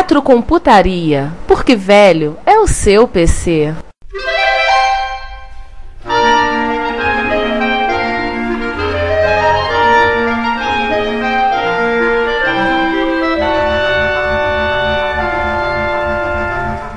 [0.00, 3.74] Retrocomputaria, porque velho é o seu PC.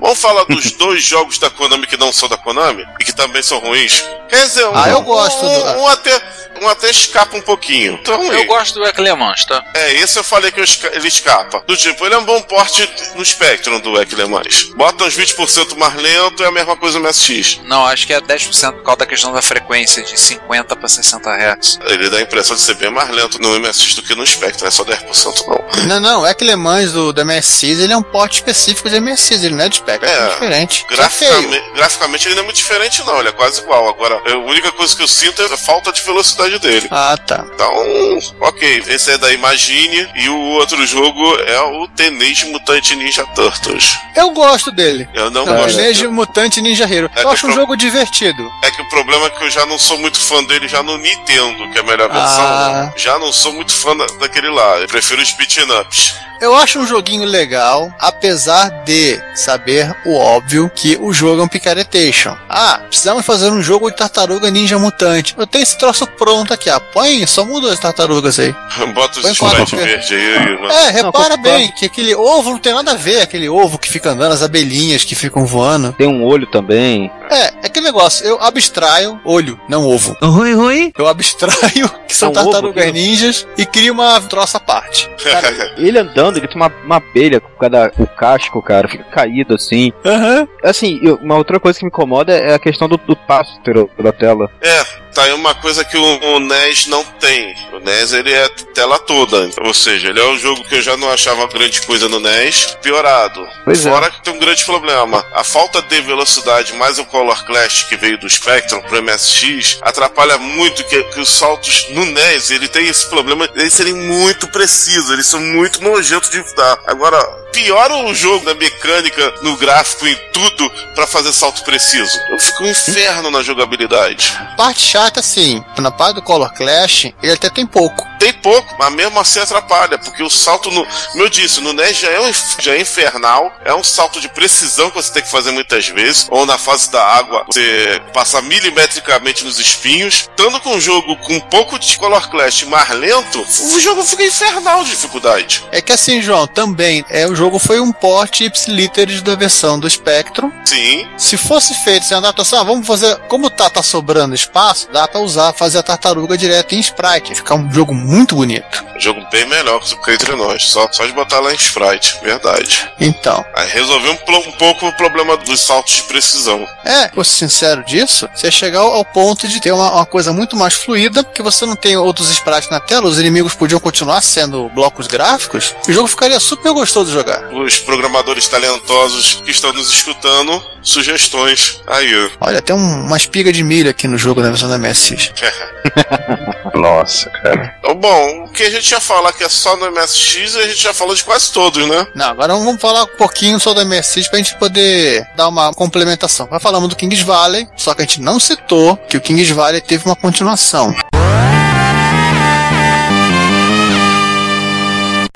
[0.02, 3.42] Vamos falar dos dois jogos da Konami que não são da Konami e que também
[3.42, 4.04] são ruins.
[4.30, 6.20] Quer dizer, um, Ah, eu gosto um, do- um até,
[6.64, 7.94] um até escapa um pouquinho.
[8.02, 9.64] Então, Eu gosto do Eclemans, tá?
[9.74, 11.64] É, esse eu falei que eu esca- ele escapa.
[11.68, 14.64] Do tipo, ele é um bom porte no Spectrum do Eck Le Mans.
[14.76, 17.60] Bota uns 20% mais lento, é a mesma coisa no MSX.
[17.66, 21.30] Não, acho que é 10% por causa da questão da frequência de 50 para 60
[21.30, 21.80] Hz.
[21.88, 24.68] Ele dá a impressão de ser bem mais lento no MSX do que no Spectrum,
[24.68, 25.86] é só 10% não.
[25.88, 29.00] Não, não, é que Le Mans do, do MSX, ele é um porte específico de
[29.00, 30.86] MSX, ele não é de Spectrum, é, É, diferente.
[30.88, 30.98] Feio.
[30.98, 33.90] Graficamente, graficamente ele não é muito diferente não, ele é quase igual.
[33.90, 36.88] Agora, a única coisa que eu sinto é a falta de velocidade dele.
[36.92, 37.46] Ah, tá.
[37.54, 43.26] Então, ok, esse é da Imagine e o outro jogo é o Teenage Mutant Ninja
[43.36, 43.98] Turtles.
[44.16, 45.08] Eu gosto dele.
[45.14, 45.76] Eu não Não, gosto.
[45.78, 47.10] Teenage Mutante Ninja Hero.
[47.16, 48.52] É eu acho o um pro- jogo divertido.
[48.64, 50.98] É que o problema é que eu já não sou muito fã dele já no
[50.98, 52.44] Nintendo, que é a melhor versão.
[52.46, 52.94] Ah.
[52.96, 54.78] Já não sou muito fã da- daquele lá.
[54.80, 56.14] Eu prefiro os beat'em ups.
[56.44, 61.48] Eu acho um joguinho legal, apesar de saber o óbvio que o jogo é um
[61.48, 62.36] picaretation.
[62.50, 65.34] Ah, precisamos fazer um jogo de tartaruga ninja mutante.
[65.38, 68.54] Eu tenho esse troço pronto aqui, ah, põe, só muda as tartarugas aí.
[68.94, 69.78] Bota os quatro.
[69.78, 70.58] verdes aí.
[70.60, 70.70] mano.
[70.70, 73.90] É, repara Não, bem que aquele ovo não tem nada a ver, aquele ovo que
[73.90, 75.94] fica andando, as abelhinhas que ficam voando.
[75.94, 77.10] Tem um olho também.
[77.34, 80.16] É, é aquele negócio, eu abstraio olho, não ovo.
[80.22, 80.94] Oi, oi.
[80.98, 82.98] Eu abstraio que são É um ovo, tartarugas aquilo?
[82.98, 85.10] ninjas e crio uma troça à parte.
[85.24, 89.56] Cara, ele andando, ele tem uma, uma abelha com cada o casco, cara, fica caído
[89.56, 89.92] assim.
[90.06, 90.48] Aham.
[90.64, 94.12] Assim, eu- uma outra coisa que me incomoda é a questão do, do pássaro da
[94.12, 94.50] tela.
[94.62, 94.84] É,
[95.14, 97.56] tá aí uma coisa que o, o NES não tem.
[97.72, 99.50] O NES ele é tela toda.
[99.62, 102.78] Ou seja, ele é um jogo que eu já não achava grande coisa no NES,
[102.82, 103.48] piorado.
[103.64, 103.90] Pois é.
[103.90, 105.26] Fora que tem um grande problema.
[105.34, 110.38] A falta de velocidade mais o Color Clash que veio do Spectrum pro MSX atrapalha
[110.38, 114.48] muito que, que os saltos no NES ele tem esse problema de eles serem muito
[114.48, 116.80] precisos, eles são muito nojentos de dar.
[116.86, 117.18] Agora,
[117.54, 122.20] piora o jogo na mecânica, no gráfico, em tudo pra fazer salto preciso.
[122.30, 124.38] Eu fico um inferno na jogabilidade.
[124.58, 128.13] Parte chata, assim, na parte do Color Clash, ele até tem pouco.
[128.24, 130.86] Tem pouco, mas mesmo assim atrapalha, porque o salto no.
[131.12, 134.30] Como eu disse, no NES já é, um, já é infernal, é um salto de
[134.30, 138.42] precisão que você tem que fazer muitas vezes, ou na fase da água você passa
[138.42, 140.30] milimetricamente nos espinhos.
[140.32, 144.24] Estando com um jogo com um pouco de Color Clash mais lento, o jogo fica
[144.24, 145.66] infernal de dificuldade.
[145.70, 149.90] É que assim, João, também, é, o jogo foi um porte ipsiliteris da versão do
[149.90, 150.50] Spectrum.
[150.64, 153.18] Sim, Se fosse feito sem adaptação, ah, vamos fazer.
[153.28, 157.36] Como tá, tá sobrando espaço, dá pra usar, fazer a tartaruga direto em sprite.
[157.36, 158.86] Ficar um jogo muito bonito.
[159.00, 162.90] jogo bem melhor que entre nós, só, só de botar lá em sprite, verdade.
[163.00, 166.66] Então, Aí resolveu um, um pouco o problema dos saltos de precisão.
[166.86, 170.56] é, por ser sincero disso, você chegar ao, ponto de ter uma, uma coisa muito
[170.56, 174.70] mais fluida, porque você não tem outros sprites na tela, os inimigos podiam continuar sendo
[174.70, 177.52] blocos gráficos, e o jogo ficaria super gostoso de jogar.
[177.54, 182.32] Os programadores talentosos que estão nos escutando, sugestões aí.
[182.40, 185.32] Olha, tem um- uma espiga de milho aqui no jogo da versão da MSX.
[186.76, 187.76] Nossa, cara.
[188.04, 190.94] Bom, o que a gente ia falar que é só no MSX, a gente já
[190.94, 192.06] falou de quase todos, né?
[192.14, 196.46] Não, agora vamos falar um pouquinho só da MSX pra gente poder dar uma complementação.
[196.52, 199.80] Já falamos do Kings Valley, só que a gente não citou que o Kings Valley
[199.80, 200.94] teve uma continuação.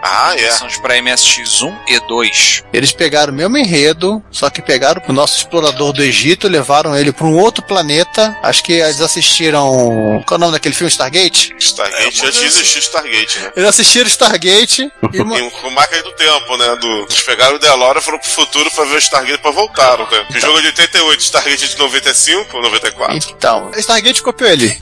[0.02, 0.42] Ah, é.
[0.42, 2.64] Versões para MSX1 e 2.
[2.72, 7.12] Eles pegaram o mesmo enredo, só que pegaram o nosso explorador do Egito, levaram ele
[7.12, 8.38] para um outro planeta.
[8.44, 10.24] Acho que eles assistiram.
[10.28, 10.90] Qual é o nome daquele filme?
[10.92, 11.56] Stargate?
[11.60, 13.52] Stargate, antes de existir Stargate, né?
[13.56, 16.76] Eles assistiram Stargate e uma- E com máquina do tempo, né?
[16.76, 16.88] Do...
[17.10, 20.26] Eles pegaram o DeLorean, foram pro futuro pra ver o Stargate pra voltaram, né?
[20.32, 23.18] Que o jogo é de 88, Stargate é de 95 ou 94?
[23.36, 24.78] Então, Stargate copiou ele.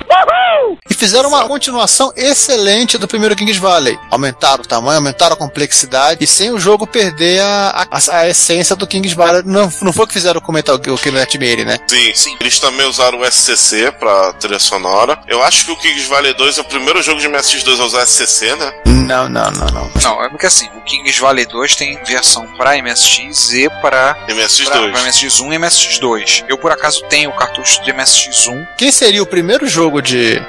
[0.90, 3.98] E fizeram uma continuação excelente do primeiro Kings Valley.
[4.12, 8.76] Aumentaram o tamanho, aumentaram a complexidade e sem o jogo perder a, a, a essência
[8.76, 9.44] do Kings Valley.
[9.46, 11.78] Não, não foi o que fizeram com o Metal Gear, o Nightmare, né?
[11.88, 12.38] Sim, Sim.
[12.40, 15.20] Eles também usaram o SCC pra trilha sonora.
[15.28, 18.06] Eu acho que o Kings Valley 2 é o primeiro jogo de MSX2 a usar
[18.06, 18.74] SCC, né?
[18.86, 19.92] Não, não, não, não.
[20.02, 24.94] Não, é porque assim, o Kings Valley 2 tem versão para MSX e para MSX2.
[24.94, 26.46] MSX1 e MSX2.
[26.50, 28.68] Eu por acaso tenho o cartucho de MSX1.
[28.78, 30.42] Quem seria o primeiro jogo de.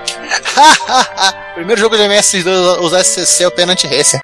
[1.54, 4.20] primeiro jogo de MS2 a usar SCC é o Penant Racer.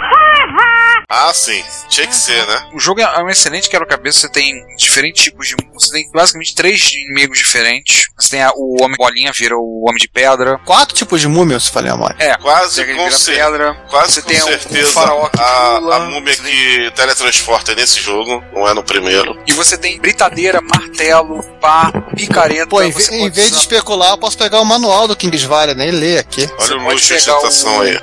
[1.15, 1.63] Ah, sim.
[1.91, 2.71] Tinha que ser, né?
[2.73, 5.55] O jogo é um excelente quebra-cabeça, você tem diferentes tipos de.
[5.75, 8.05] Você tem basicamente três inimigos diferentes.
[8.19, 10.59] Você tem a- o Homem Bolinha, vira o Homem de Pedra.
[10.65, 12.17] Quatro tipos de múmia, se falei a memória.
[12.19, 13.75] É, Quase com pedra.
[13.91, 16.91] Quase Você com tem um- um certeza faraó que a, pula, a múmia tem- que
[16.95, 19.39] teletransporta é nesse jogo, não é no primeiro.
[19.47, 22.67] E você tem britadeira, martelo, pá, picareta.
[22.69, 23.17] Pô, em, vez de
[23.53, 25.89] usar- especular, eu posso pegar o manual do Kings Valley, né?
[25.89, 26.49] E ler aqui.
[26.59, 28.01] Olha Você o luxo e pegar ostentação o- aí.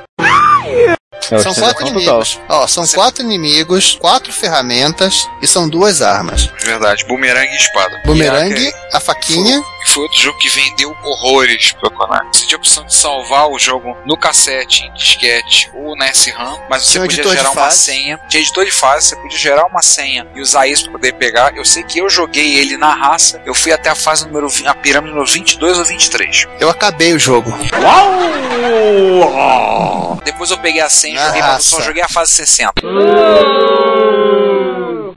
[1.32, 1.88] É, São quatro total.
[1.90, 2.40] inimigos.
[2.48, 6.50] Ó, são Você- quatro inimigos, quatro ferramentas e são duas armas.
[6.64, 8.02] Verdade, bumerangue e espada.
[8.06, 9.62] Bumerangue, E a- a faquinha.
[9.90, 12.30] Foi outro jogo que vendeu horrores pra Konami.
[12.32, 16.60] Você tinha a opção de salvar o jogo no cassete, em disquete ou na SRAM,
[16.70, 18.20] mas você Tinha podia gerar uma senha.
[18.30, 21.56] Tinha editor de fase, você podia gerar uma senha e usar isso pra poder pegar.
[21.58, 24.68] Eu sei que eu joguei ele na raça, eu fui até a fase número 20,
[24.68, 26.48] a pirâmide número 22 ou 23.
[26.60, 27.52] Eu acabei o jogo.
[30.24, 32.74] Depois eu peguei a senha e joguei, mas eu só joguei a fase 60.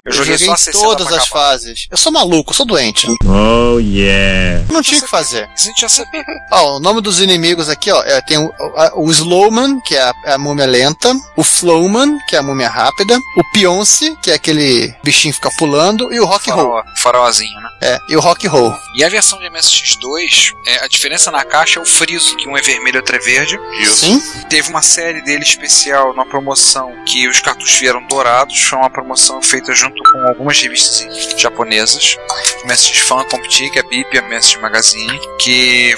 [0.04, 1.28] Eu joguei, joguei só a em 60 todas as acabar.
[1.28, 1.87] fases.
[1.88, 3.06] Eu sou maluco, eu sou doente.
[3.25, 4.64] Oh yeah.
[4.69, 5.44] Não tinha o que fazer.
[5.44, 6.25] A gente já sabia.
[6.50, 10.02] Ó, o nome dos inimigos aqui, ó, é, tem o, a- o Slowman, que é
[10.02, 14.32] a, é a múmia lenta, o Flowman, que é a múmia rápida, o Pionce, que
[14.32, 16.64] é aquele bichinho que fica pulando, e o Rock Roll.
[16.72, 17.69] Faraó, faraózinho, né?
[17.81, 18.75] É, e o Rock Roll.
[18.96, 22.56] E a versão de MSX2, é, a diferença na caixa é o friso, que um
[22.56, 23.58] é vermelho e outro é verde.
[23.81, 23.96] Isso.
[24.06, 24.22] Sim?
[24.49, 28.60] Teve uma série dele especial numa promoção que os cartuchos vieram dourados.
[28.62, 31.06] Foi uma promoção feita junto com algumas revistas
[31.37, 32.17] japonesas.
[32.65, 35.21] MSX Fan Comptique, a BIP, a MSX Magazine.
[35.39, 35.94] Que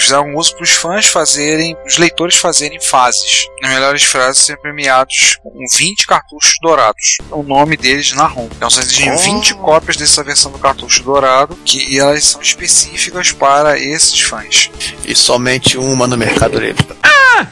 [0.00, 3.46] fizeram uso para os fãs fazerem, os leitores fazerem fases.
[3.62, 7.16] As melhores frases serem premiados com 20 cartuchos dourados.
[7.30, 8.48] O nome deles na ROM.
[8.56, 9.16] Então só existem Oh.
[9.18, 11.54] 20 cópias dessa versão do cartucho dourado.
[11.64, 14.70] Que, e elas são específicas para esses fãs.
[15.04, 16.86] E somente uma no Mercado Livre.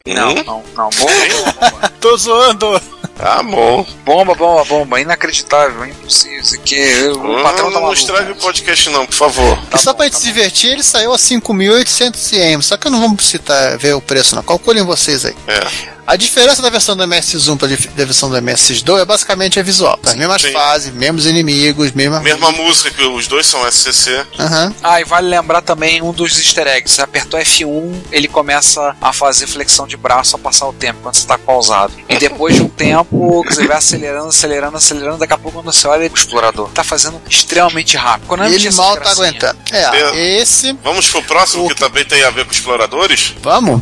[0.07, 0.45] Não, Hum?
[0.47, 0.91] não, não.
[0.91, 1.13] Bomba,
[1.71, 1.89] bomba.
[2.01, 2.81] Tô zoando!
[3.23, 3.87] Ah, bom.
[4.05, 5.01] Bomba, bomba, bomba.
[5.01, 6.41] Inacreditável, impossível.
[6.41, 6.83] Isso aqui.
[7.15, 7.93] O patrão tá não maluco.
[7.95, 9.59] estrague o podcast, não, por favor.
[9.71, 10.33] Tá só bom, pra gente tá se bom.
[10.33, 12.67] divertir, ele saiu a 5.800 ienes.
[12.67, 14.43] Só que eu não vou citar, ver o preço, não.
[14.43, 15.35] Calculem vocês aí.
[15.47, 15.93] É.
[16.07, 19.99] A diferença da versão do MS1 para da versão do MS2 é basicamente a visual.
[20.05, 20.53] As mesmas sim.
[20.53, 22.21] fases, mesmos inimigos, mesma.
[22.21, 24.27] Mesma música, que os dois são SCC.
[24.39, 24.75] Aham.
[24.83, 26.95] Ah, e vale lembrar também um dos easter eggs.
[26.97, 31.15] Você apertou F1, ele começa a fazer flexão de braço a passar o tempo, quando
[31.15, 31.93] você tá pausado.
[32.09, 35.87] E depois de um tempo, você vai acelerando, acelerando, acelerando, daqui a pouco quando você
[35.87, 38.27] olha, o explorador tá fazendo extremamente rápido.
[38.27, 39.59] Quando ele mal tá aguentando.
[39.71, 39.83] É,
[40.19, 40.39] É.
[40.41, 40.73] esse.
[40.83, 43.35] Vamos pro próximo, O que- também tem a ver com exploradores?
[43.41, 43.81] Vamos?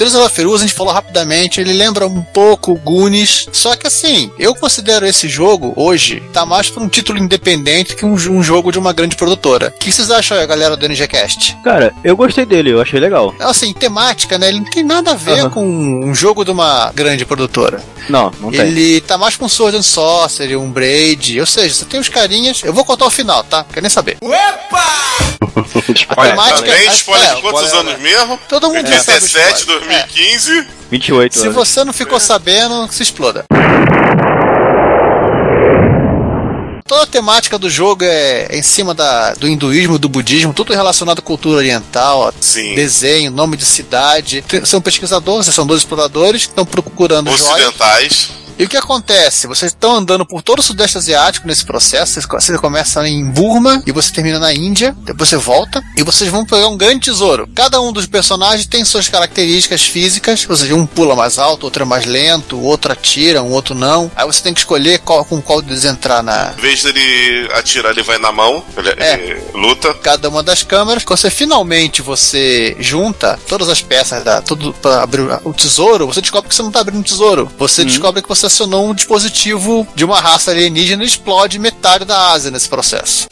[0.00, 4.30] Tales of a gente falou rapidamente, ele lembra um pouco o Goonies, só que assim,
[4.38, 8.72] eu considero esse jogo, hoje, tá mais pra um título independente que um, um jogo
[8.72, 9.74] de uma grande produtora.
[9.76, 11.54] O que vocês acham aí, galera do NGCast?
[11.62, 13.34] Cara, eu gostei dele, eu achei legal.
[13.40, 15.50] Assim, temática, né, ele não tem nada a ver Aham.
[15.50, 17.82] com um jogo de uma grande produtora.
[18.08, 18.60] Não, não tem.
[18.60, 22.62] Ele tá mais com Sword and Sorcery, um Braid, ou seja, você tem os carinhas,
[22.64, 23.66] eu vou contar o final, tá?
[23.70, 24.16] Quer nem saber.
[26.08, 26.56] A temática...
[26.62, 28.38] Também a- spoiler é, de quantos spoiler, anos mesmo?
[28.48, 29.89] Todo mundo já sabe o 17, spoiler.
[29.90, 30.66] 2015.
[30.90, 31.54] 28 Se anos.
[31.54, 33.44] você não ficou sabendo, se exploda.
[36.86, 41.20] Toda a temática do jogo é em cima da, do hinduísmo, do budismo, tudo relacionado
[41.20, 42.74] à cultura oriental, ó, Sim.
[42.74, 44.42] desenho, nome de cidade.
[44.42, 47.72] Tem- São pesquisadores, são dois exploradores que estão procurando joias.
[48.60, 49.46] E o que acontece?
[49.46, 52.12] Vocês estão andando por todo o Sudeste Asiático nesse processo.
[52.12, 54.94] Vocês, co- vocês começam em Burma e você termina na Índia.
[54.98, 57.48] Depois você volta e vocês vão pegar um grande tesouro.
[57.54, 60.46] Cada um dos personagens tem suas características físicas.
[60.46, 63.74] Ou seja, um pula mais alto, outro é mais lento, o outro atira, um outro
[63.74, 64.12] não.
[64.14, 67.92] Aí você tem que escolher qual, com qual deles entrar na, Em vez dele atirar,
[67.92, 69.14] ele vai na mão, ele, É.
[69.14, 69.94] ele luta.
[69.94, 71.02] cada uma das câmeras.
[71.02, 76.20] Quando você finalmente você junta todas as peças da tudo para abrir o tesouro, você
[76.20, 77.50] descobre que você não está abrindo um tesouro.
[77.58, 82.32] Você descobre que você acionou um dispositivo de uma raça alienígena e explode metade da
[82.32, 83.26] Ásia nesse processo.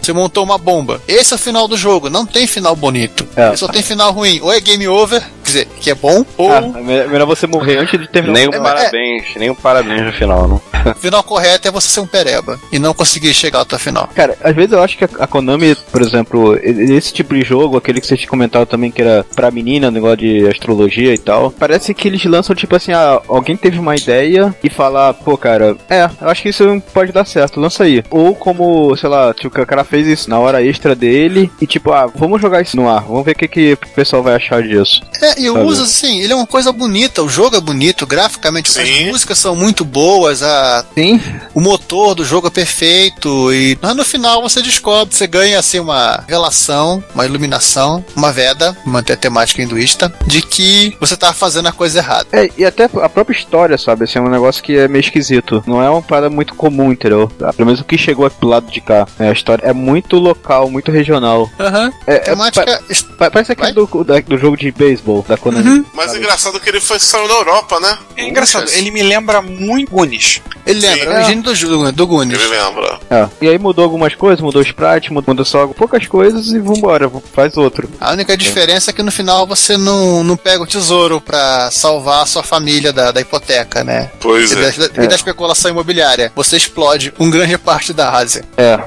[0.00, 1.02] Você montou uma bomba.
[1.06, 2.08] Esse é o final do jogo.
[2.08, 3.26] Não tem final bonito.
[3.36, 3.54] É.
[3.56, 4.40] Só tem final ruim.
[4.40, 5.22] Ou é game over,
[5.56, 8.34] dizer, que é bom, ou Ah, é me- melhor você morrer antes de terminar.
[8.38, 10.56] Nem um É, parabéns, nem um parabéns no final, não.
[10.92, 14.08] o final correto é você ser um pereba e não conseguir chegar até o final.
[14.14, 18.00] Cara, às vezes eu acho que a Konami, por exemplo, esse tipo de jogo, aquele
[18.00, 22.08] que vocês comentaram também que era pra menina, negócio de astrologia e tal, parece que
[22.08, 26.28] eles lançam tipo assim, ah, alguém teve uma ideia e fala, pô, cara, é, eu
[26.28, 28.02] acho que isso pode dar certo, lança aí.
[28.10, 31.92] Ou como, sei lá, tipo, o cara fez isso na hora extra dele e tipo,
[31.92, 34.62] ah, vamos jogar isso no ar, vamos ver o que, que o pessoal vai achar
[34.62, 35.00] disso.
[35.22, 35.66] É, e o Sabe?
[35.66, 39.06] uso, assim, ele é uma coisa bonita, o jogo é bonito, graficamente, as Sim.
[39.06, 41.20] músicas são muito boas, a, Sim.
[41.54, 45.78] o motor do jogo é perfeito, e mas no final você descobre, você ganha, assim,
[45.80, 51.68] uma relação, uma iluminação, uma veda, manter a temática hinduísta, de que você tá fazendo
[51.68, 52.26] a coisa errada.
[52.32, 54.04] É, e até a própria história, sabe?
[54.04, 55.62] Assim, é um negócio que é meio esquisito.
[55.66, 57.28] Não é uma parada muito comum, entendeu?
[57.28, 59.06] Pelo menos o que chegou aqui do lado de cá.
[59.18, 61.50] É, a história é muito local, muito regional.
[61.58, 61.92] Aham.
[62.06, 62.82] É, é, Temática.
[63.18, 65.68] pa- parece aquele do, da- do jogo de beisebol da Konami.
[65.68, 65.84] Uhum.
[65.94, 67.98] Mas é engraçado que ele foi saiu na Europa, né?
[68.16, 70.40] É engraçado, Puxa, ele me lembra muito Goonies.
[70.66, 72.40] Ele lembra, é o engine do, do, do Goonies.
[72.40, 72.98] Ele lembra.
[73.08, 73.28] É.
[73.40, 77.10] E aí mudou algumas coisas, mudou o sprite, mudou, mudou só poucas coisas e vambora,
[77.32, 77.88] faz outro.
[78.00, 82.22] A única diferença é que no final você não, não pega o tesouro pra salvar
[82.22, 84.10] a sua família da, da hipoteca, né?
[84.20, 84.88] Pois E é.
[84.88, 86.32] da, e da especulação imobiliária.
[86.34, 88.44] Você explode um grande parte da Ásia.
[88.56, 88.78] É.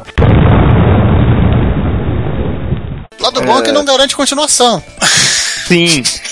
[3.20, 4.82] Lado bom é que não garante continuação.
[5.68, 6.03] Sim.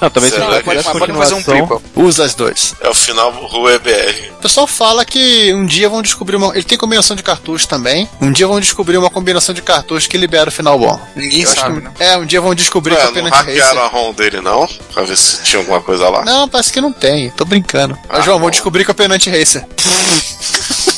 [0.00, 1.82] Não, também se que mas pode fazer um prequel.
[1.94, 2.74] Usa as dois.
[2.80, 4.30] É o final Rua BR.
[4.38, 6.54] O pessoal fala que um dia vão descobrir uma.
[6.54, 8.08] Ele tem combinação de cartucho também.
[8.20, 11.00] Um dia vão descobrir uma combinação de cartucho que libera o final bom.
[11.16, 11.90] Ninguém Eu sabe, que- né?
[11.98, 13.96] É, um dia vão descobrir que é Ué, o não Penalty hackearam Racer.
[13.96, 14.68] a ROM dele, não?
[14.92, 16.24] Pra ver se tinha alguma coisa lá.
[16.24, 17.30] Não, parece que não tem.
[17.30, 17.98] Tô brincando.
[18.08, 19.66] Mas, Ah, João, vão descobrir que é o Penalty Racer.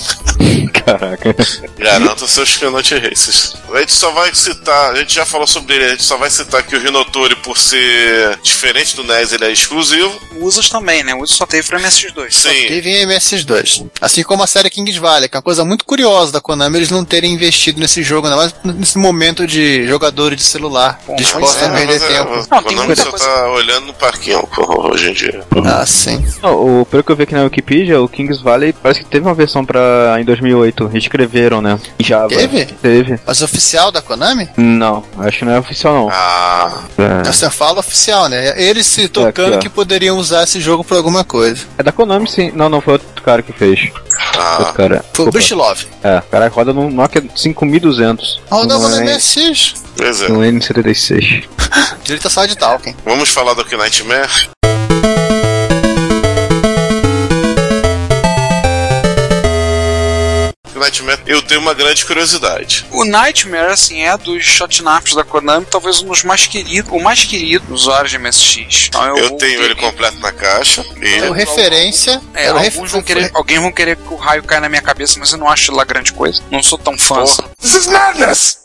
[0.84, 1.34] Caraca.
[1.78, 3.54] Garanto seus Penalty Races.
[3.72, 6.30] A gente só vai citar, a gente já falou sobre ele, a gente só vai
[6.30, 10.18] citar que o Rinotori, por ser diferente do NES, ele é exclusivo.
[10.40, 11.14] O Usos também, né?
[11.14, 12.30] O Usos só teve pra MSX2.
[12.30, 12.66] Sim.
[12.68, 13.86] Teve em MS2.
[14.00, 16.90] Assim como a série Kings Valley, que é uma coisa muito curiosa da Konami eles
[16.90, 21.62] não terem investido nesse jogo, ainda mais nesse momento de jogadores de celular Bom, dispostos
[21.62, 22.32] a mas perder é, tempo.
[22.32, 24.48] o Não, tem Konami muita só coisa- tá olhando no parquinho
[24.90, 25.44] hoje em dia.
[25.64, 26.24] Ah, sim.
[26.42, 29.26] Não, o, pelo que eu vi aqui na Wikipedia, o Kings Valley parece que teve
[29.26, 30.86] uma versão pra, em 2008.
[30.86, 31.78] Reescreveram, né?
[32.00, 32.28] Java.
[32.28, 32.64] Teve?
[32.66, 33.20] Teve.
[33.26, 34.48] Mas oficial da Konami?
[34.56, 36.08] Não, acho que não é oficial não.
[36.10, 38.60] Ah, É, Você fala oficial, né?
[38.60, 39.60] Eles se tocando aqui, ó.
[39.60, 41.64] que poderiam usar esse jogo por alguma coisa.
[41.78, 42.50] é da Konami sim.
[42.54, 43.90] Não, não, foi outro cara que fez.
[44.36, 44.56] ah.
[44.60, 45.04] Outro cara.
[45.12, 45.30] Foi o Desculpa.
[45.32, 45.86] Bruce Love.
[46.02, 48.40] É, o cara roda no Nokia 5200.
[48.50, 49.74] Rodava no MSX.
[49.96, 50.28] Pois é.
[50.28, 51.44] No N76.
[52.04, 52.94] Direito a sala de Talking.
[53.04, 54.48] Vamos falar do que Nightmare?
[60.78, 62.86] Nightmare, eu tenho uma grande curiosidade.
[62.90, 67.24] O Nightmare, assim, é dos shotnaps da Konami, talvez um dos mais queridos, o mais
[67.24, 68.86] querido dos usuários de MSX.
[68.88, 70.84] Então, Eu vou tenho ele completo na caixa.
[71.00, 72.20] É E referência.
[72.34, 74.82] É, o alguns ref- vão querer, alguém vão querer que o raio caia na minha
[74.82, 76.42] cabeça, mas eu não acho lá grande coisa.
[76.50, 77.22] Não sou tão fã.
[77.22, 77.42] assim.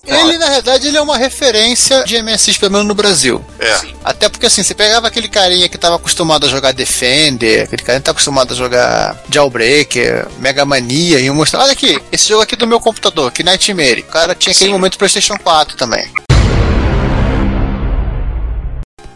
[0.05, 3.43] Ele, na verdade, ele é uma referência de MSX, pelo menos no Brasil.
[3.63, 3.81] É.
[4.03, 8.01] Até porque, assim, você pegava aquele carinha que tava acostumado a jogar Defender, aquele carinha
[8.01, 12.55] que tá acostumado a jogar Jailbreaker, Mega Mania, e mostrar, olha aqui, esse jogo aqui
[12.55, 14.01] do meu computador, que Nightmare.
[14.01, 14.73] O cara tinha aquele Sim.
[14.73, 16.07] momento PlayStation 4 também.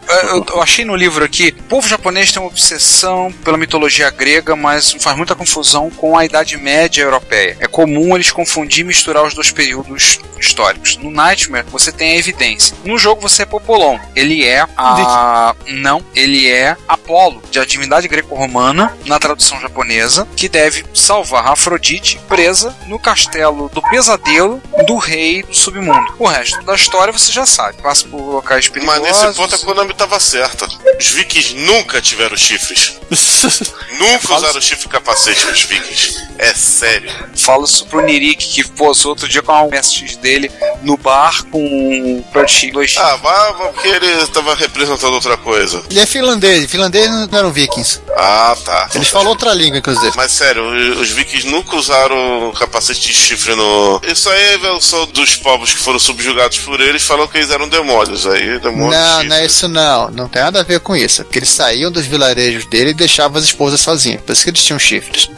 [0.08, 4.56] Eu, eu achei no livro aqui, o povo japonês tem uma obsessão pela mitologia grega,
[4.56, 7.56] mas faz muita confusão com a Idade Média europeia.
[7.60, 10.96] É comum eles confundir e misturar os dois períodos históricos.
[10.96, 12.76] No Nightmare, você tem a evidência.
[12.84, 13.98] No jogo, você é Popolon.
[14.14, 15.54] Ele é a...
[15.66, 22.18] Não, ele é Apolo, de a divindade greco-romana, na tradução japonesa, que deve salvar Afrodite
[22.28, 26.14] presa no castelo do pesadelo do rei do submundo.
[26.18, 27.78] O resto da história você já sabe.
[27.82, 29.22] Passa por locais Mas perigosos.
[29.22, 30.66] nesse ponto a Konami tava certa.
[30.98, 32.98] Os vikings nunca tiveram chifres.
[33.98, 36.28] nunca usaram chifre e capacete os vikings.
[36.38, 37.10] É sério.
[37.36, 40.50] Fala isso pro Nirik, que posou outro dia com a MSX dele
[40.82, 45.82] no bar com um Perch 2 Ah, vá, porque ele tava representando outra coisa.
[45.90, 48.00] Ele é finlandês, finlandês não eram vikings.
[48.16, 48.88] Ah, tá.
[48.94, 50.12] Eles falam outra língua, inclusive.
[50.16, 50.64] Mas sério,
[51.00, 54.00] os vikings nunca usaram capacete de chifre no.
[54.06, 57.68] Isso aí é evolução dos povos que foram subjugados por eles, falam que eles eram
[57.68, 58.26] demônios.
[58.26, 58.94] Aí, demônios.
[58.94, 59.28] Não, chifre.
[59.28, 59.87] não é isso não.
[60.12, 61.24] Não tem nada a ver com isso.
[61.24, 64.20] Porque eles saíam dos vilarejos dele e deixavam as esposas sozinhas.
[64.22, 65.30] Por isso que eles tinham chifres.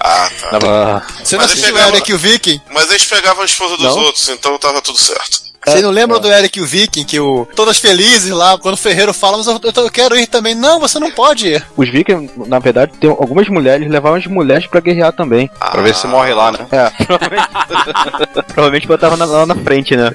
[0.00, 0.58] Ah, tá.
[0.62, 2.60] Ah, Você não Mas assistiu o pegava- Eric o Viking?
[2.70, 3.98] Mas eles pegavam a esposa dos Não?
[4.02, 5.45] outros, então tava tudo certo.
[5.66, 7.04] Vocês não lembram do Eric e o Viking?
[7.04, 10.54] Que o todas felizes lá, quando o Ferreiro fala, mas eu, eu, quero ir também.
[10.54, 11.66] Não, você não pode ir.
[11.76, 15.50] os vikings, na verdade, tem algumas mulheres, levavam as mulheres pra guerrear também.
[15.58, 16.66] Pra ver se morre lá, né?
[16.70, 17.48] É, provavelmente,
[18.48, 20.12] provavelmente botava na- lá na frente, né?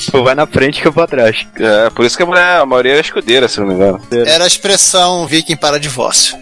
[0.00, 1.46] Tipo, vai na frente que eu vou atrás.
[1.58, 4.00] É, por isso que a mulher, a maioria era escudeira, se não me engano.
[4.26, 6.36] Era a expressão Viking para divórcio.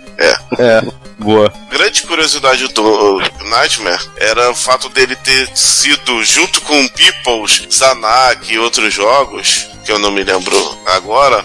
[0.58, 0.82] É,
[1.18, 1.52] boa.
[1.70, 3.20] Grande curiosidade do
[3.58, 9.92] Nightmare era o fato dele ter sido, junto com Peoples, Zanak e outros jogos, que
[9.92, 10.56] eu não me lembro
[10.86, 11.44] agora,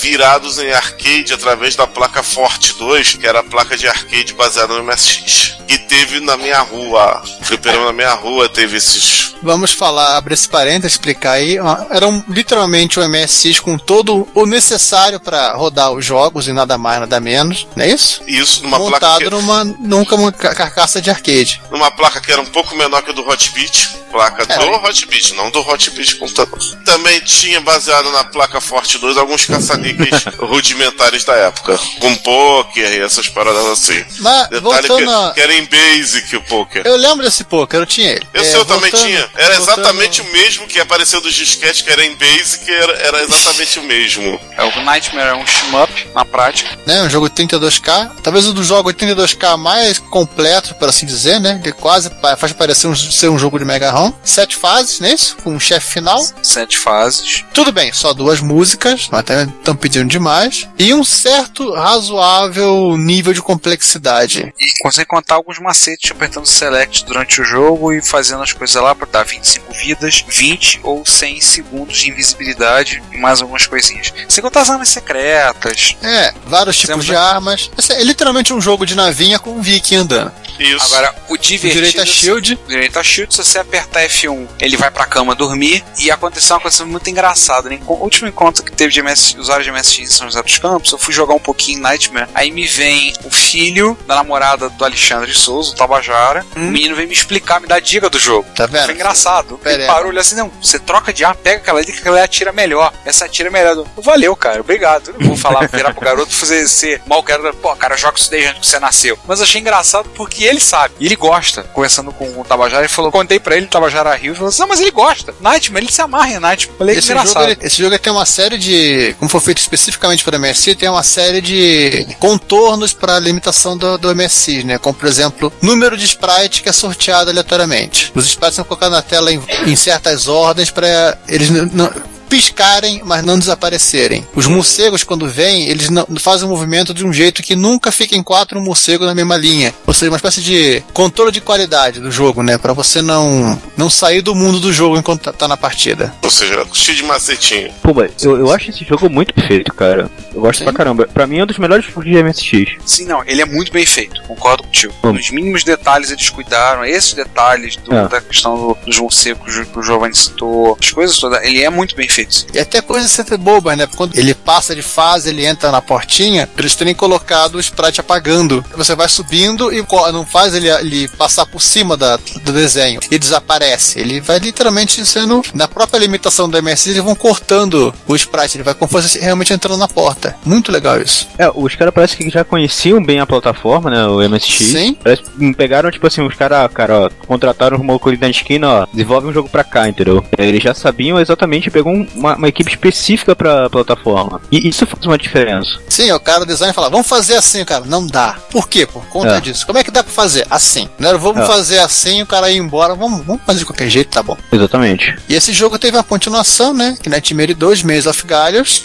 [0.00, 4.74] virados em arcade através da placa Forte 2, que era a placa de arcade baseada
[4.74, 5.56] no MSX.
[5.68, 9.34] E teve na minha rua, fliperama na minha rua, teve esses.
[9.42, 11.60] Vamos falar, abrir esse parênteses, explicar aí.
[11.60, 16.52] ó, Era um, literalmente um MSX com todo o necessário para rodar os jogos e
[16.54, 17.66] nada mais, nada menos.
[17.76, 18.22] Não é isso?
[18.26, 21.60] Isso numa placa, Montado que, numa nunca uma ca- carcaça de arcade.
[21.70, 23.88] numa placa que era um pouco menor que a do Hot Beat.
[24.10, 24.58] Placa É.
[24.58, 26.58] do Hot Beat, não do Hot Beat computador.
[26.84, 31.78] Também tinha baseado na placa Forte 2 alguns caça-níqueis rudimentares da época.
[32.00, 34.02] Com poker e essas paradas assim.
[34.20, 35.30] Mas Detalhe voltando que, a.
[35.34, 36.82] que era em Basic o poker.
[36.86, 38.26] Eu lembro desse poker, eu tinha ele.
[38.32, 39.30] Eu É, sei, eu também voltando- tinha.
[39.36, 43.22] Era voltando- exatamente o mesmo que apareceu dos disquetes, que era em Basic, era, era
[43.22, 44.40] exatamente o mesmo.
[44.56, 46.78] É, o Nightmare é um shmup, na prática.
[46.86, 51.04] né, um jogo de 32K, talvez um dos jogos de 32K mais completo, por assim
[51.06, 51.60] dizer, né?
[51.62, 54.12] Ele quase faz parecer um- ser um jogo de Mega ROM.
[54.22, 55.36] Sete fases, não é isso?
[55.42, 56.22] Com um chefe final.
[56.42, 57.44] Sete fases.
[57.52, 60.68] Tudo bem, só duas músicas, mas até estão pedindo demais.
[60.78, 64.52] E um certo razoável nível de complexidade.
[64.58, 68.94] E consegue contar alguns macetes apertando select durante o jogo e fazendo as coisas lá
[68.94, 74.12] pra dar 25 vidas, 20 ou 100 segundos de invisibilidade e mais algumas coisinhas.
[74.28, 75.96] Sem contar as armas secretas.
[76.02, 77.06] É, vários tipos Sempre.
[77.06, 77.70] de armas.
[77.76, 80.32] Esse é literalmente um jogo de navinha com um viking andando.
[80.58, 80.94] Isso.
[80.94, 81.74] Agora, o divertido.
[81.74, 82.58] Direita shield.
[82.66, 85.84] Direita shield, se você apertar F1, ele vai pra cama dormir.
[85.98, 87.68] E aconteceu uma coisa muito engraçada.
[87.70, 90.92] No último encontro que teve de MS, usuário de MSX em São José dos Campos,
[90.92, 92.28] eu fui jogar um pouquinho em Nightmare.
[92.34, 96.44] Aí me vem o filho da namorada do Alexandre de Souza, o Tabajara.
[96.56, 98.48] O menino vem me explicar, me dar dica do jogo.
[98.54, 98.86] Tá vendo?
[98.86, 99.60] Foi engraçado.
[99.64, 102.52] Ele parou, olhou assim, não, você troca de arma, pega aquela ali que ali atira
[102.52, 102.92] melhor.
[103.04, 103.76] Essa atira melhor.
[103.76, 105.10] Eu, Valeu, cara, obrigado.
[105.10, 107.52] Eu não vou falar, virar pro garoto fazer ser mal quero.
[107.54, 109.18] Pô, cara, joga isso desde antes que você nasceu.
[109.26, 110.94] Mas eu achei engraçado porque ele sabe.
[111.00, 111.62] E ele gosta.
[111.62, 114.60] Conversando com o Tabajara, ele falou, contei pra ele, o Tabajara riu, e falou assim,
[114.60, 115.34] não, mas ele gosta.
[115.40, 116.78] Nightmare, ele se amarra em Nightmare.
[116.78, 117.50] Falei, que Esse jogo, engraçado.
[117.50, 119.14] ele- esse jogo tem uma série de.
[119.18, 124.14] Como foi feito especificamente para MSI, tem uma série de contornos para limitação do, do
[124.14, 124.78] MSI, né?
[124.78, 128.12] Como, por exemplo, número de sprite que é sorteado aleatoriamente.
[128.14, 131.90] Os sprites são colocados na tela em, em certas ordens para eles não.
[132.28, 134.26] Piscarem, mas não desaparecerem.
[134.34, 138.22] Os morcegos, quando vêm, eles não fazem o movimento de um jeito que nunca fiquem
[138.22, 139.74] quatro morcegos na mesma linha.
[139.86, 142.58] Ou seja, uma espécie de controle de qualidade do jogo, né?
[142.58, 146.12] Para você não, não sair do mundo do jogo enquanto tá- tá na partida.
[146.22, 147.70] Ou seja, cheio de macetinho.
[147.82, 150.10] Pô, mas eu, eu acho esse jogo muito perfeito, cara.
[150.34, 150.64] Eu gosto Sim.
[150.64, 151.08] pra caramba.
[151.12, 152.76] Pra mim é um dos melhores jogos de MSX.
[152.84, 154.92] Sim, não, ele é muito bem feito, concordo contigo.
[155.02, 155.12] Hum.
[155.12, 158.06] Nos mínimos detalhes eles cuidaram, esses detalhes do- É.
[158.08, 161.96] da questão do- dos morcegos que o Giovanni citou, as coisas todas, ele é muito
[161.96, 162.17] bem feito.
[162.52, 163.86] E até coisas sempre bobas, né?
[163.96, 168.64] Quando ele passa de fase, ele entra na portinha, eles terem colocado o sprite apagando.
[168.76, 173.18] Você vai subindo e não faz ele, ele passar por cima da- do desenho e
[173.18, 173.98] desaparece.
[174.00, 175.42] Ele vai literalmente sendo.
[175.54, 178.56] Na própria limitação do MSI, eles vão cortando o sprite.
[178.56, 180.36] Ele vai como se fosse realmente entrando na porta.
[180.44, 181.28] Muito legal isso.
[181.38, 184.06] É, os caras parece que já conheciam bem a plataforma, né?
[184.06, 184.66] O MSX.
[184.72, 184.94] Sim.
[185.02, 188.86] Parece que pegaram, tipo assim, os caras, cara, ó, contrataram o maluco na esquina, ó,
[188.92, 190.24] desenvolve um jogo pra cá, entendeu?
[190.36, 194.40] Eles já sabiam exatamente, pegou um- uma, uma equipe específica pra plataforma.
[194.50, 195.78] E isso faz uma diferença.
[195.88, 197.84] Sim, o cara do design fala, vamos fazer assim, cara.
[197.86, 198.36] Não dá.
[198.50, 198.86] Por quê?
[198.86, 199.40] Por conta É.
[199.40, 199.66] disso.
[199.66, 200.46] Como é que dá pra fazer?
[200.50, 200.88] Assim.
[200.98, 201.46] Não era, vamos É.
[201.46, 202.94] fazer assim, o cara ir embora.
[202.94, 204.36] Vamos, vamos fazer de qualquer jeito, tá bom.
[204.52, 205.16] Exatamente.
[205.28, 206.96] E esse jogo teve uma continuação, né?
[207.02, 208.84] Que Nightmare 2, Maze of Gallios.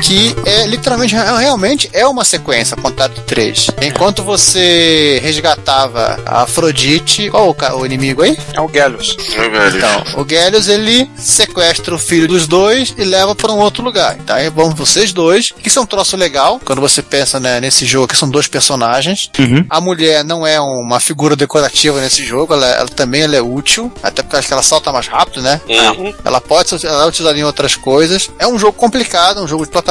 [0.00, 2.76] Que é literalmente, realmente é uma sequência,
[3.14, 3.68] de três.
[3.80, 8.36] Enquanto você resgatava a Afrodite, qual o, o inimigo aí?
[8.52, 9.16] É o Galus.
[9.36, 9.76] Meu velho.
[9.76, 14.16] Então, o Gélios ele sequestra o filho dos dois e leva para um outro lugar.
[14.18, 15.52] Então, aí vão vocês dois.
[15.64, 19.30] Isso é um troço legal quando você pensa né, nesse jogo que são dois personagens.
[19.38, 19.66] Uhum.
[19.68, 23.92] A mulher não é uma figura decorativa nesse jogo, ela, ela também ela é útil,
[24.02, 25.60] até porque que ela salta mais rápido, né?
[25.68, 26.14] Uhum.
[26.24, 28.30] Ela pode ser ela é utilizada em outras coisas.
[28.38, 29.87] É um jogo complicado, um jogo de plataforma.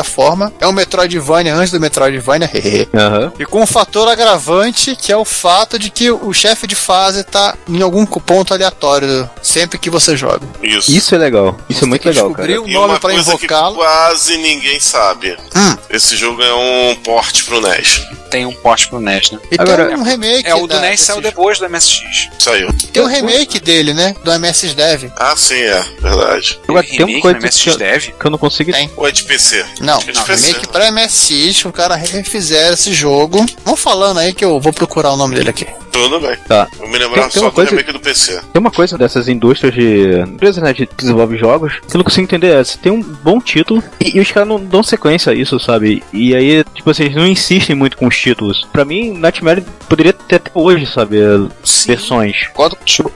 [0.60, 2.50] É um Metroidvania antes do Metroidvania.
[2.94, 3.34] Aham.
[3.40, 7.24] E com um fator agravante, que é o fato de que o chefe de fase
[7.24, 10.42] tá em algum ponto aleatório sempre que você joga.
[10.62, 10.92] Isso.
[10.92, 11.58] Isso é legal.
[11.70, 12.62] Isso é muito Tem que legal, descobrir cara.
[12.66, 13.76] o E nome uma pra coisa que invocá-lo.
[13.76, 15.38] quase ninguém sabe.
[15.56, 15.78] Hum.
[15.90, 18.02] Esse jogo é um porte pro NES.
[18.30, 19.40] Tem um porte pro NES, né?
[19.52, 20.48] E Agora, tem um remake.
[20.50, 21.28] É, o do da- NES saiu jogo.
[21.30, 22.30] depois do MSX.
[22.40, 22.68] Saiu.
[22.92, 24.16] Tem um remake dele, né?
[24.24, 25.06] Do MS Dev.
[25.16, 25.82] Ah, sim, é.
[26.02, 26.60] Verdade.
[26.68, 28.04] Agora, tem uma remake coisa no MSX que Dev?
[28.20, 28.72] que eu não consigo.
[28.72, 28.92] Tem.
[28.98, 29.66] Ou é de PC?
[29.88, 33.46] Não, que não remake pra MSX, o cara refizeram esse jogo.
[33.64, 35.66] Vamos falando aí que eu vou procurar o nome dele aqui.
[35.92, 36.38] Tudo bem.
[36.48, 36.68] Tá.
[36.80, 38.40] Eu me lembrava Tem- tem só uma do coisa- remake do PC.
[38.54, 40.20] Tem uma coisa dessas indústrias de.
[40.20, 42.54] empresas né, de desenvolve jogos que eu não consigo entender.
[42.54, 45.60] É, você tem um bom título e, e os caras não dão sequência a isso,
[45.60, 46.04] sabe?
[46.14, 48.68] E aí, tipo assim, eles não insistem muito com os títulos.
[48.72, 51.18] Pra mim, Nightmare poderia ter até hoje, sabe?
[51.64, 51.88] Sim.
[51.88, 52.36] Versões.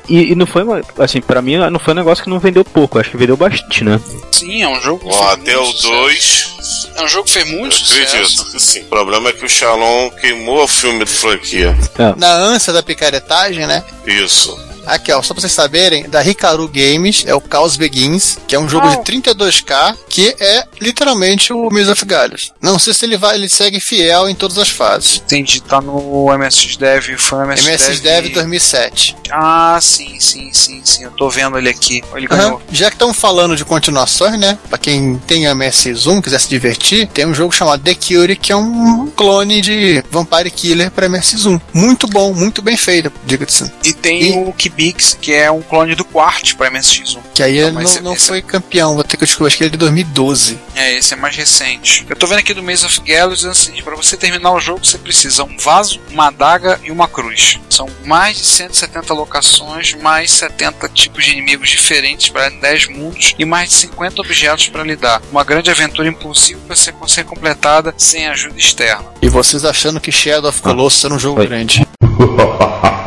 [0.09, 0.81] E, e não foi uma.
[0.97, 2.97] Assim, pra mim, não foi um negócio que não vendeu pouco.
[2.97, 3.99] Acho que vendeu bastante, né?
[4.31, 5.07] Sim, é um jogo.
[5.07, 5.87] que Ó, até o sucesso.
[5.91, 6.55] 2,
[6.95, 8.15] É um jogo que fez eu muito sucesso.
[8.17, 8.59] acredito.
[8.59, 8.81] Sim.
[8.81, 11.75] O problema é que o Shalom queimou o filme de franquia.
[12.17, 13.83] Na ânsia da picaretagem, né?
[14.05, 14.57] Isso.
[14.85, 18.59] Aqui, ó, só pra vocês saberem, da Hikaru Games, é o Chaos Begins, que é
[18.59, 18.95] um jogo Ah.
[18.95, 22.51] de 32K, que é literalmente o Maze of Galhos.
[22.61, 25.21] Não sei se ele vai, ele segue fiel em todas as fases.
[25.25, 29.15] Entendi, tá no MSX Dev, foi o MSX, MS Dev 2007.
[29.31, 31.03] Ah, sim, sim, sim, sim.
[31.03, 32.03] Eu tô vendo ele aqui.
[32.13, 32.61] Ele ganhou.
[32.71, 34.57] Já que estamos falando de continuações, né?
[34.69, 38.51] Pra quem tem MS Zoom, quiser se divertir, tem um jogo chamado The Cure, que
[38.51, 41.59] é um clone de Vampire Killer para MS Zoom.
[41.73, 43.71] Muito bom, muito bem feito, diga-se.
[43.85, 47.19] E tem E- o Kibix, que é um clone do Quart pra MSX1.
[47.33, 49.57] Que aí Não, mas não, esse- não esse- foi campeão, vou ter que descobrir, acho
[49.57, 50.57] que ele é de 2012.
[50.75, 52.05] É, esse é mais recente.
[52.09, 54.59] Eu tô vendo aqui do Maze of Gallows, dizendo o seguinte, pra você terminar o
[54.59, 57.59] jogo, você precisa um vaso, uma adaga e uma cruz.
[57.69, 63.45] São mais de 170 locações, mais 70 tipos de inimigos diferentes para 10 mundos e
[63.45, 65.21] mais de 50 objetos para lidar.
[65.31, 69.05] Uma grande aventura impulsiva que você consegue completada sem ajuda externa.
[69.21, 71.47] E vocês achando que Shadow of Colossus era um jogo Oi.
[71.47, 71.85] grande.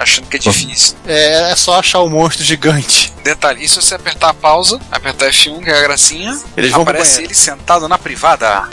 [0.00, 0.96] Achando que é difícil.
[1.06, 3.12] É, é só achar o monstro gigante.
[3.22, 7.22] Detalhe, se você apertar a pausa, apertar F1, que é a gracinha, Eles vão aparece
[7.22, 8.70] ele sentado na privada.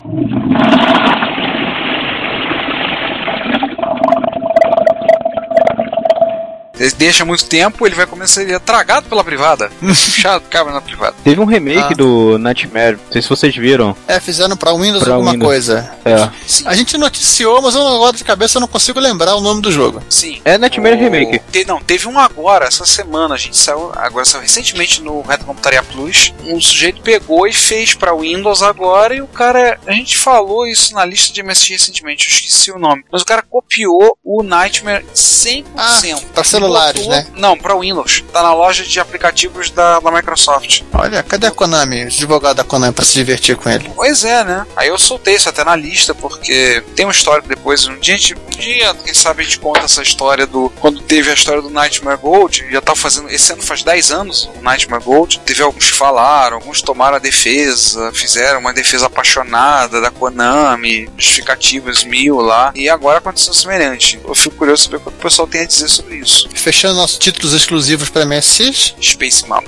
[6.78, 9.70] Ele deixa muito tempo, ele vai começar ele é tragado pela privada.
[9.80, 11.14] Puxado, cabra na privada.
[11.24, 11.96] Teve um remake Ah.
[11.96, 12.96] do Nightmare.
[13.04, 13.96] Não sei se vocês viram.
[14.06, 15.48] É, fizeram pra Windows Pra alguma Windows.
[15.48, 15.90] coisa.
[16.04, 16.28] É.
[16.46, 19.60] Sim, A gente noticiou, mas eu agora de cabeça eu não consigo lembrar o nome
[19.62, 20.02] do jogo.
[20.08, 20.40] sim.
[20.44, 21.40] É Nightmare O- Remake.
[21.50, 25.46] Te- não, teve um agora, essa semana, a gente saiu, agora saiu recentemente no Retro
[25.46, 26.32] Computaria Plus.
[26.44, 30.94] Um sujeito pegou e fez pra Windows agora e o cara, a gente falou isso
[30.94, 35.04] na lista de MSX recentemente, eu esqueci o nome, mas o cara copiou o Nightmare
[35.14, 35.64] 100%.
[35.76, 36.00] Ah,
[36.34, 37.26] pra celulares, né?
[37.34, 38.24] Não, pra Windows.
[38.32, 40.82] Tá na loja de aplicativos da, da Microsoft.
[40.92, 43.90] Olha, cadê a Konami, os advogados da Konami pra se divertir com ele?
[43.94, 44.66] Pois é, né?
[44.76, 48.14] Aí eu soltei isso até na lista, porque tem uma história que depois, um dia,
[48.14, 50.70] a gente- um dia, quem sabe a gente conta essa história do.
[50.80, 53.28] Quando teve a história do Nightmare Gold, já tá fazendo.
[53.30, 55.40] Esse ano faz 10 anos o Nightmare Gold.
[55.40, 62.04] Teve alguns que falaram, alguns tomaram a defesa, fizeram uma defesa apaixonada da Konami, justificativas
[62.04, 62.72] mil lá.
[62.74, 64.20] E agora aconteceu semelhante.
[64.24, 66.48] Eu fico curioso saber o que o pessoal tem a dizer sobre isso.
[66.60, 69.62] Fechando nossos títulos exclusivos pra MSX, Space Mom.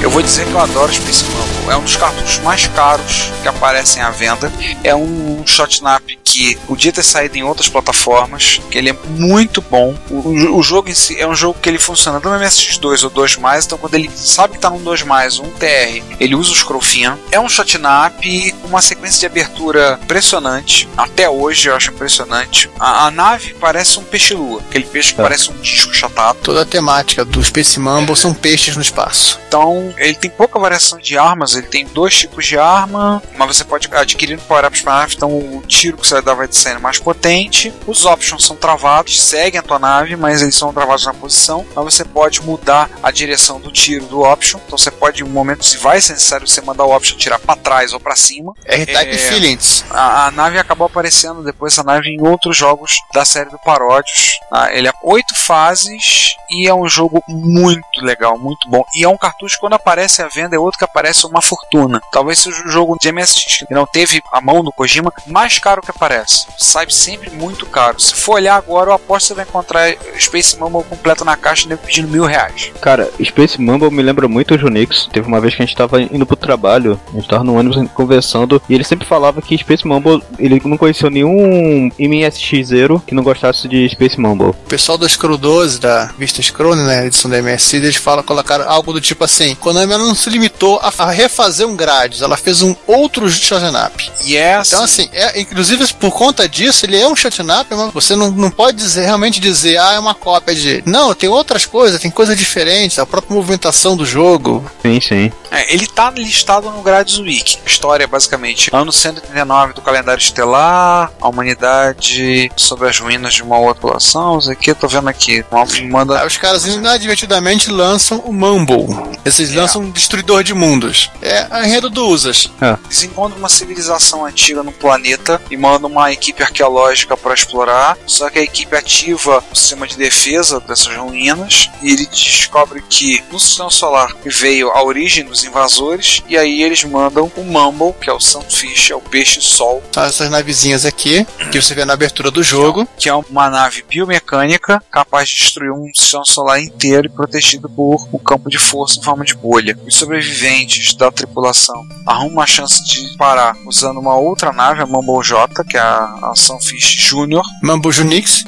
[0.00, 1.57] Eu vou dizer que eu adoro Space Mumble.
[1.70, 4.50] É um dos cartuchos mais caros que aparecem à venda.
[4.82, 9.94] É um shotnap que podia ter saído em outras plataformas, que ele é muito bom.
[10.10, 13.64] O, o- jogo em si é um jogo que ele funciona no MSX2 ou 2+,
[13.64, 17.16] então quando ele sabe que tá num 2+, um TR, ele usa o Scrollfin.
[17.32, 18.14] É um shotnap
[18.60, 20.86] com uma sequência de abertura impressionante.
[20.96, 22.68] Até hoje eu acho impressionante.
[22.78, 25.24] A, a nave parece um peixe-lua, aquele peixe que É.
[25.24, 26.38] parece um disco achatado.
[26.42, 29.40] toda a temática do Space Mumble são peixes no espaço.
[29.48, 33.64] Então, ele tem pouca variação de armas, Ele tem dois tipos de arma, mas você
[33.64, 36.98] pode adquirir power-ups para nave, então o tiro que você vai dar vai sendo mais
[36.98, 37.72] potente.
[37.86, 41.66] Os options são travados, seguem a tua nave, mas eles são travados na posição.
[41.70, 44.60] Então você pode mudar a direção do tiro do option.
[44.66, 47.38] Então você pode, em um momento, se vai ser necessário, você mandar o option tirar
[47.38, 48.52] para trás ou para cima.
[48.64, 49.16] R-Type É.
[49.18, 49.84] Feelings.
[49.90, 54.38] A, a nave acabou aparecendo depois essa nave em outros jogos da série do Paródios.
[54.50, 54.72] tá?
[54.72, 58.84] ele é oito fases e é um jogo muito legal, muito bom.
[58.94, 62.00] E é um cartucho que quando aparece à venda é outro que aparece uma fortuna.
[62.12, 65.82] Talvez seja o jogo de MSX que não teve a mão do Kojima mais caro
[65.82, 66.46] que aparece.
[66.58, 68.00] Sai sempre muito caro.
[68.00, 71.68] Se for olhar agora, eu aposto que você vai encontrar Space Mumble completo na caixa
[71.68, 72.70] nego pedindo mil reais.
[72.80, 75.08] Cara, Space Mumble me lembra muito o Junix.
[75.12, 77.90] Teve uma vez que a gente tava indo pro trabalho, a gente tava no ônibus
[77.92, 83.22] conversando, e ele sempre falava que Space Mumble, ele não conheceu nenhum MSX0 que não
[83.22, 84.50] gostasse de Space Mumble.
[84.50, 88.68] O pessoal do Scroll 12, da Vista Scroll, né, edição da MSC, eles falam, colocaram
[88.68, 92.62] algo do tipo assim: Konami não se limitou a, a refazer um Gradius, ela fez
[92.62, 94.10] um outro shotgun up.
[94.24, 97.92] E é Então, assim, é, inclusive por conta disso, ele é um shotgun up, mas
[97.92, 100.82] você não, não pode dizer, realmente dizer, ah, é uma cópia de.
[100.84, 104.68] Não, tem outras coisas, tem coisas diferentes, a própria movimentação do jogo.
[104.82, 105.32] Sim, sim.
[105.50, 107.58] É, ele tá listado no Grades Wiki.
[107.64, 113.42] A história é basicamente ano 139 do calendário estelar, a humanidade sobre as ruínas de
[113.42, 114.38] uma outra população.
[114.38, 115.44] Isso aqui eu tô vendo aqui.
[115.90, 116.20] Manda.
[116.20, 118.86] Aí os caras inadvertidamente lançam o Mumble.
[119.24, 121.10] Eles lançam um destruidor de mundos.
[121.22, 122.50] É a enredo do Usas.
[122.84, 127.96] Eles encontram uma civilização antiga no planeta e mandam uma equipe arqueológica para explorar.
[128.06, 133.22] Só que a equipe ativa o sistema de defesa dessas ruínas e ele descobre que
[133.30, 136.22] no sistema solar veio a origem dos invasores.
[136.28, 140.30] E aí eles mandam o Mumble, que é o Sunfish, é o peixe-sol, São essas
[140.30, 142.86] navezinhas aqui, que você vê na abertura do jogo.
[142.96, 148.08] que é uma nave biomecânica capaz de destruir um sistema solar inteiro e protegido por
[148.12, 149.78] um campo de força em forma de bolha.
[149.86, 155.22] Os sobreviventes da tripulação arrumam uma chance de parar usando uma outra nave, a Mumble
[155.22, 158.44] J, que é a, a Sunfish Junior, Mumble Junix.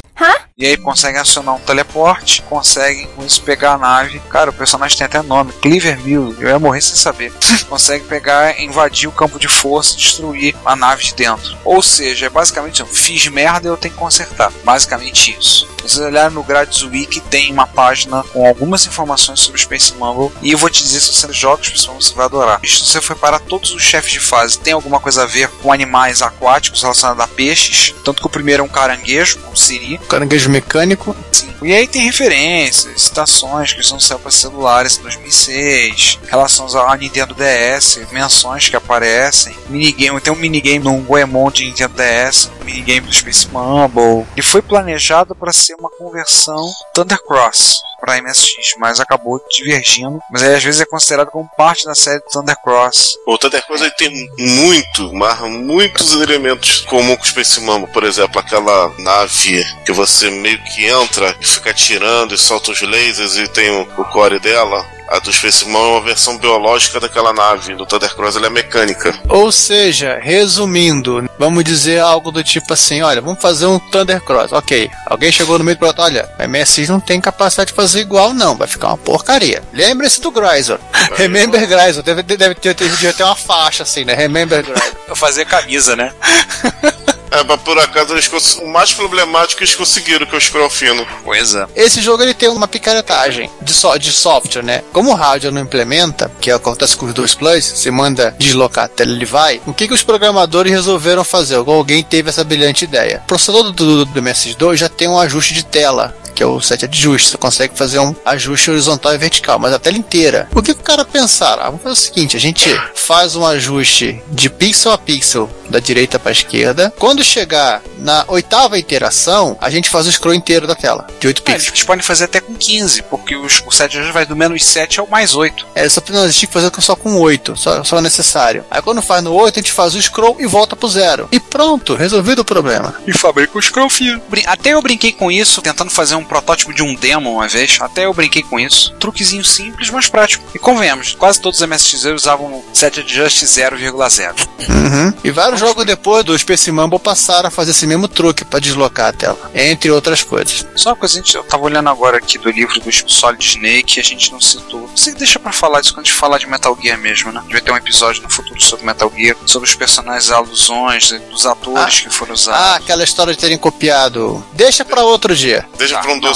[0.61, 4.20] E aí conseguem acionar um teleporte, conseguem com isso pegar a nave.
[4.28, 7.33] Cara, o personagem tem até nome, Cleaver Mill, eu ia morrer sem saber.
[7.66, 11.56] consegue pegar, invadir o campo de força, destruir a nave de dentro.
[11.64, 14.52] Ou seja, é basicamente assim, fiz merda eu tenho que consertar.
[14.62, 15.66] Basicamente isso.
[15.87, 20.30] Se você olhar no Grades Wiki, tem uma página com algumas informações sobre Space Mumble.
[20.42, 22.61] E eu vou te dizer, se você Space Mumble, você vai adorar.
[22.62, 25.72] Se você for parar todos os chefes de fase, tem alguma coisa a ver com
[25.72, 27.94] animais aquáticos relacionados a peixes.
[28.04, 29.98] Tanto que o primeiro é um caranguejo, um siri.
[30.10, 31.16] Caranguejo mecânico.
[31.30, 31.54] Sim.
[31.62, 37.34] E aí tem referências, citações que são saiu para celulares em 2006, relações à Nintendo
[37.34, 43.06] DS, menções que aparecem, minigame, tem um minigame no Goemon de Nintendo DS, um minigame
[43.06, 49.40] do Space Mumble, e foi planejado para ser uma conversão Thundercross para MSX, mas acabou
[49.50, 53.18] divergindo, mas aí às vezes é considerado como parte da série Thundercross.
[53.26, 57.92] O Thundercross ele tem muito, mas muitos elementos comuns com o Space Mumble.
[57.92, 62.81] Por exemplo, aquela nave que você meio que entra e fica atirando e solta os
[62.81, 64.87] lasers e tem o, o core dela.
[65.09, 67.74] A do Space Mumble é uma versão biológica daquela nave.
[67.74, 69.12] No Thundercross ela é mecânica.
[69.29, 74.53] Ou seja, resumindo, vamos dizer algo do tipo assim: olha, vamos fazer um Thundercross.
[74.53, 78.03] Ok, alguém chegou no meio do projeto, olha, a MSX não tem capacidade de fazer
[78.03, 79.61] igual, não, vai ficar uma porcaria.
[79.72, 80.79] Lembre-se do Grisor.
[81.16, 84.14] Remember Grisor, deve, deve ter, devia ter uma faixa assim, né?
[84.14, 84.92] Remember Grisor.
[85.09, 86.12] Eu fazer camisa, né?
[87.30, 88.28] É, mas por acaso eles
[88.62, 91.06] o mais problemático eles conseguiram, que é o scroll fino.
[91.24, 91.66] Pois é.
[91.76, 94.82] Esse jogo ele tem uma picaretagem de, so- de software, né?
[94.92, 98.88] Como o hardware não implementa, que acontece com os dois plus, você manda deslocar a
[98.88, 99.60] tela ele vai.
[99.66, 101.56] O que, que os programadores resolveram fazer?
[101.56, 103.20] Alguém teve essa brilhante ideia.
[103.24, 106.16] O processador do, do, do MS2 já tem um ajuste de tela.
[106.34, 109.78] Que é o set ajuste, você consegue fazer um ajuste horizontal e vertical, mas a
[109.78, 110.48] tela inteira.
[110.54, 111.62] O que, que o cara pensaram?
[111.62, 115.78] Ah, vamos fazer o seguinte: a gente faz um ajuste de pixel a pixel da
[115.80, 116.92] direita para a esquerda.
[116.98, 121.42] Quando chegar na oitava iteração, a gente faz o scroll inteiro da tela, de 8
[121.42, 121.68] É, pixels.
[121.68, 125.00] eles podem fazer até com 15, porque os, o 7 já vai do menos 7
[125.00, 125.66] ao mais 8.
[125.74, 128.64] É, só não, a gente tinha que fazer só com 8, só, só é necessário.
[128.70, 131.28] Aí quando faz no 8, a gente faz o scroll e volta pro zero.
[131.30, 132.94] E pronto, resolvido o problema.
[133.06, 134.20] E fabrica o scroll fino.
[134.46, 137.78] Até eu brinquei com isso, tentando fazer um protótipo de um demo uma vez.
[137.80, 138.92] Até eu brinquei com isso.
[138.98, 140.44] Truquezinho simples, mas prático.
[140.54, 144.48] E convenhamos, quase todos os MSX usavam o set adjust 0,0.
[144.68, 145.12] Uhum.
[145.22, 149.08] E vários jogos depois do Space Mumble passaram a fazer esse mesmo truque pra deslocar
[149.08, 150.64] a tela, entre outras coisas.
[150.76, 153.98] Só uma coisa, a gente, eu tava olhando agora aqui do livro do Solid Snake
[153.98, 154.88] e a gente não citou.
[154.94, 157.42] Você deixa pra falar disso quando a gente falar de Metal Gear mesmo, né?
[157.48, 161.98] Devia ter um episódio no futuro sobre Metal Gear, sobre os personagens, alusões, dos atores
[161.98, 162.60] que foram usados.
[162.60, 164.44] Ah, aquela história de terem copiado.
[164.52, 165.66] Deixa pra outro dia.
[165.76, 166.32] Deixa Tá, pra um não,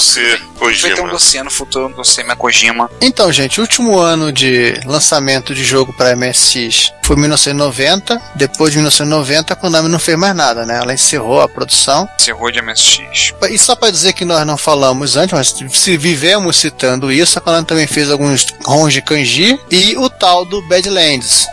[0.55, 1.11] dossiê Vai ter um Kojima.
[1.11, 2.89] dossiê no futuro, um dossiê Kojima.
[3.01, 8.19] Então, gente, o último ano de lançamento de jogo para MSX foi 1990.
[8.35, 10.79] Depois de 1990, a Konami não fez mais nada, né?
[10.81, 12.07] Ela encerrou a produção.
[12.19, 13.33] Encerrou de MSX.
[13.49, 17.41] E só para dizer que nós não falamos antes, mas se vivemos citando isso, a
[17.41, 21.47] Konami também fez alguns ROMs de kanji e o tal do Badlands.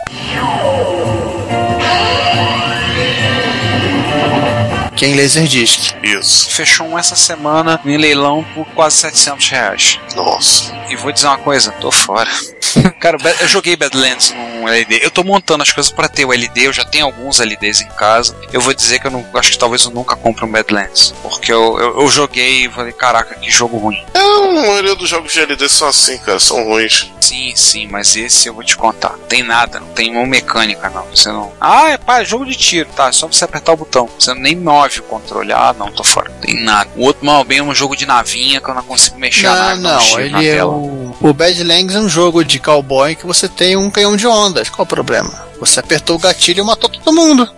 [5.03, 5.95] Que é em Laserdisc.
[6.01, 6.49] Isso.
[6.49, 9.99] Fechou um essa semana em leilão por quase 700 reais.
[10.15, 10.73] Nossa.
[10.89, 12.31] E vou dizer uma coisa, tô fora.
[13.01, 15.01] Cara, eu joguei Badlands num LD.
[15.03, 16.67] Eu tô montando as coisas pra ter o LD.
[16.67, 18.33] Eu já tenho alguns LDs em casa.
[18.53, 21.13] Eu vou dizer que eu não acho que talvez eu nunca compre um Badlands.
[21.21, 24.01] Porque eu, eu, eu joguei e falei, caraca, que jogo ruim.
[24.13, 27.11] É, a maioria dos jogos de LD são assim, cara, são ruins.
[27.19, 29.17] Sim, sim, mas esse eu vou te contar.
[29.29, 31.05] Tem nada, não tem mecânica, não.
[31.05, 31.51] Você não.
[31.59, 33.07] Ah, é pá, é jogo de tiro, tá?
[33.07, 34.09] É só você apertar o botão.
[34.19, 35.51] Você nem move o controle.
[35.51, 36.29] Ah, não, tô fora.
[36.29, 36.89] Não tem nada.
[36.95, 39.55] O outro mal bem é um jogo de navinha que eu não consigo mexer Não,
[39.55, 40.71] dá um não, tiro na ele é tela.
[40.73, 41.15] o.
[41.21, 44.69] O Badlands é um jogo de cowboy que você tem um canhão de ondas.
[44.69, 45.31] Qual o problema?
[45.65, 47.49] Você apertou o gatilho e matou todo mundo.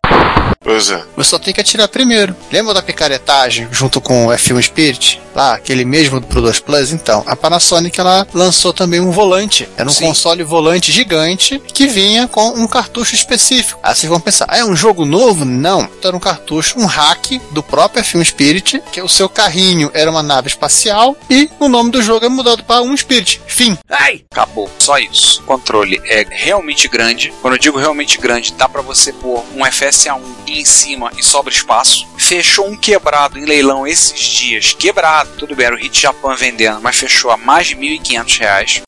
[0.66, 1.04] Pois é.
[1.16, 2.36] Você só tem que atirar primeiro.
[2.52, 5.22] Lembra da picaretagem junto com o F1 Spirit?
[5.36, 6.92] Lá, aquele mesmo pro 2 Plus?
[6.92, 9.70] Então, a Panasonic ela lançou também um volante.
[9.78, 10.08] Era um Sim.
[10.08, 13.80] console volante gigante que vinha com um cartucho específico.
[13.84, 15.46] Aí vocês vão pensar, ah, é um jogo novo?
[15.46, 15.82] Não.
[15.82, 20.10] Então, Era um cartucho, um hack do próprio F1 Spirit, que o seu carrinho era
[20.10, 23.42] uma nave espacial e o nome do jogo é mudado para um Spirit.
[23.46, 23.78] Fim.
[23.90, 24.24] Ai!
[24.32, 24.70] Acabou.
[24.80, 25.42] Só isso.
[25.42, 27.34] O controle é realmente grande.
[27.42, 31.54] Quando eu digo realmente grande, dá pra você pôr um FSA1 em cima e sobra
[31.54, 32.08] espaço.
[32.18, 34.74] Fechou um quebrado em leilão esses dias.
[34.74, 35.30] Quebrado.
[35.38, 38.82] Tudo bem, era o Hit Japan vendendo, mas fechou a mais de 1.500 reais.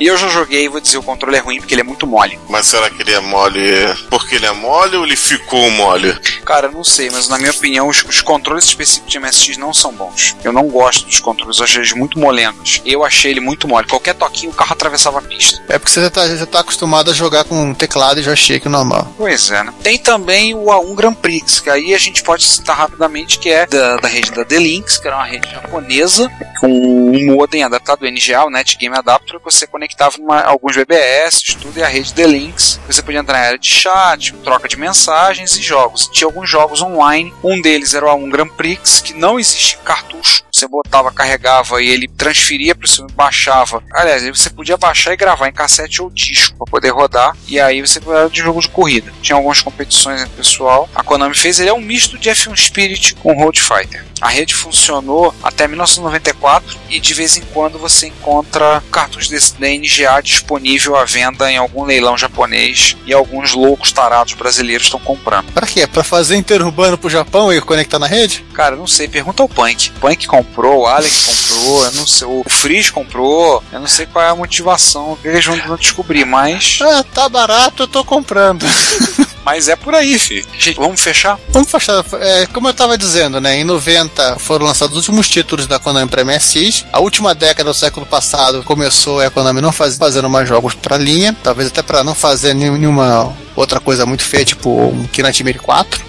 [0.00, 2.06] E eu já joguei e vou dizer o controle é ruim porque ele é muito
[2.06, 2.38] mole.
[2.48, 3.60] Mas será que ele é mole
[4.08, 6.16] porque ele é mole ou ele ficou mole?
[6.48, 9.74] Cara, eu não sei, mas na minha opinião, os, os controles específicos de MSX não
[9.74, 10.34] são bons.
[10.42, 12.80] Eu não gosto dos controles, eu achei eles muito molentos.
[12.86, 13.86] Eu achei ele muito mole.
[13.86, 15.62] Qualquer toquinho, o carro atravessava a pista.
[15.68, 18.64] É porque você já tá, já tá acostumado a jogar com um teclado e joystick
[18.64, 19.12] normal.
[19.18, 19.74] Pois é, né?
[19.82, 23.66] Tem também o A1 Grand Prix, que aí a gente pode citar rapidamente, que é
[23.66, 28.44] da, da rede da The-Links, que era uma rede japonesa, com um modem adaptado, NGA,
[28.44, 32.80] o Net Game Adapter, que você conectava numa, alguns BBS, tudo, e a rede The-Links.
[32.86, 36.08] Você podia entrar na área de chat, troca de mensagens e jogos.
[36.12, 40.42] Tinha alguns jogos online, um deles era A1 Grand Prix, que não existia cartucho.
[40.52, 43.82] Você botava, carregava e ele transferia para o seu, baixava.
[43.92, 47.36] Aliás, você podia baixar e gravar em cassete ou disco para poder rodar.
[47.46, 49.12] E aí você era de jogo de corrida.
[49.22, 50.88] Tinha algumas competições entre o pessoal.
[50.94, 54.04] A Konami fez ele é um misto de F1 Spirit com Road Fighter.
[54.20, 56.47] A rede funcionou até 1994
[56.88, 61.56] e de vez em quando você encontra cartuchos desse da NGA disponível à venda em
[61.56, 65.52] algum leilão japonês e alguns loucos tarados brasileiros estão comprando.
[65.52, 65.86] Pra quê?
[65.86, 68.44] Pra fazer interurbano pro Japão e conectar na rede?
[68.54, 69.90] Cara, não sei, pergunta ao Punk.
[70.00, 74.24] Punk comprou, o Alex comprou, eu não sei, o Freeze comprou, eu não sei qual
[74.24, 76.78] é a motivação, que eles vão descobrir, mas.
[76.82, 78.64] Ah, tá barato, eu tô comprando.
[79.44, 80.46] Mas é por aí, filho.
[80.58, 81.38] Gente, vamos fechar?
[81.48, 82.04] Vamos fechar.
[82.20, 83.56] É, como eu tava dizendo, né?
[83.58, 86.84] Em 90 foram lançados os últimos títulos da Konami pra MSX.
[86.92, 90.98] A última década do século passado começou a Konami não faz, fazendo mais jogos pra
[90.98, 91.34] linha.
[91.42, 96.00] Talvez até pra não fazer nenhuma outra coisa muito feia, tipo um Kinect 4.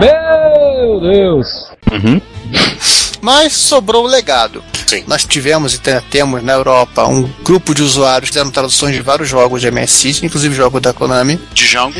[0.00, 1.46] Meu Deus!
[1.92, 2.20] Uhum.
[3.20, 4.62] Mas sobrou o legado.
[4.86, 5.04] Sim.
[5.06, 9.02] Nós tivemos e te- temos na Europa um grupo de usuários que fizeram traduções de
[9.02, 11.40] vários jogos de MSX, inclusive jogos da Konami.
[11.54, 11.94] Django.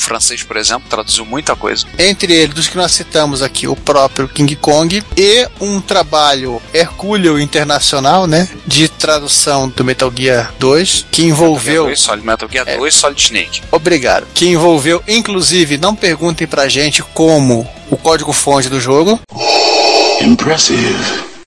[0.00, 1.84] O francês, por exemplo, traduziu muita coisa.
[1.98, 7.38] Entre eles, dos que nós citamos aqui, o próprio King Kong e um trabalho hercúleo
[7.38, 12.48] internacional, né, de tradução do Metal Gear 2, que envolveu, Metal Gear 2, Solid Metal
[12.50, 12.76] Gear É.
[12.78, 13.62] 2, Solid Snake.
[13.70, 19.20] obrigado, que envolveu, inclusive, não perguntem pra gente como o código-fonte do jogo.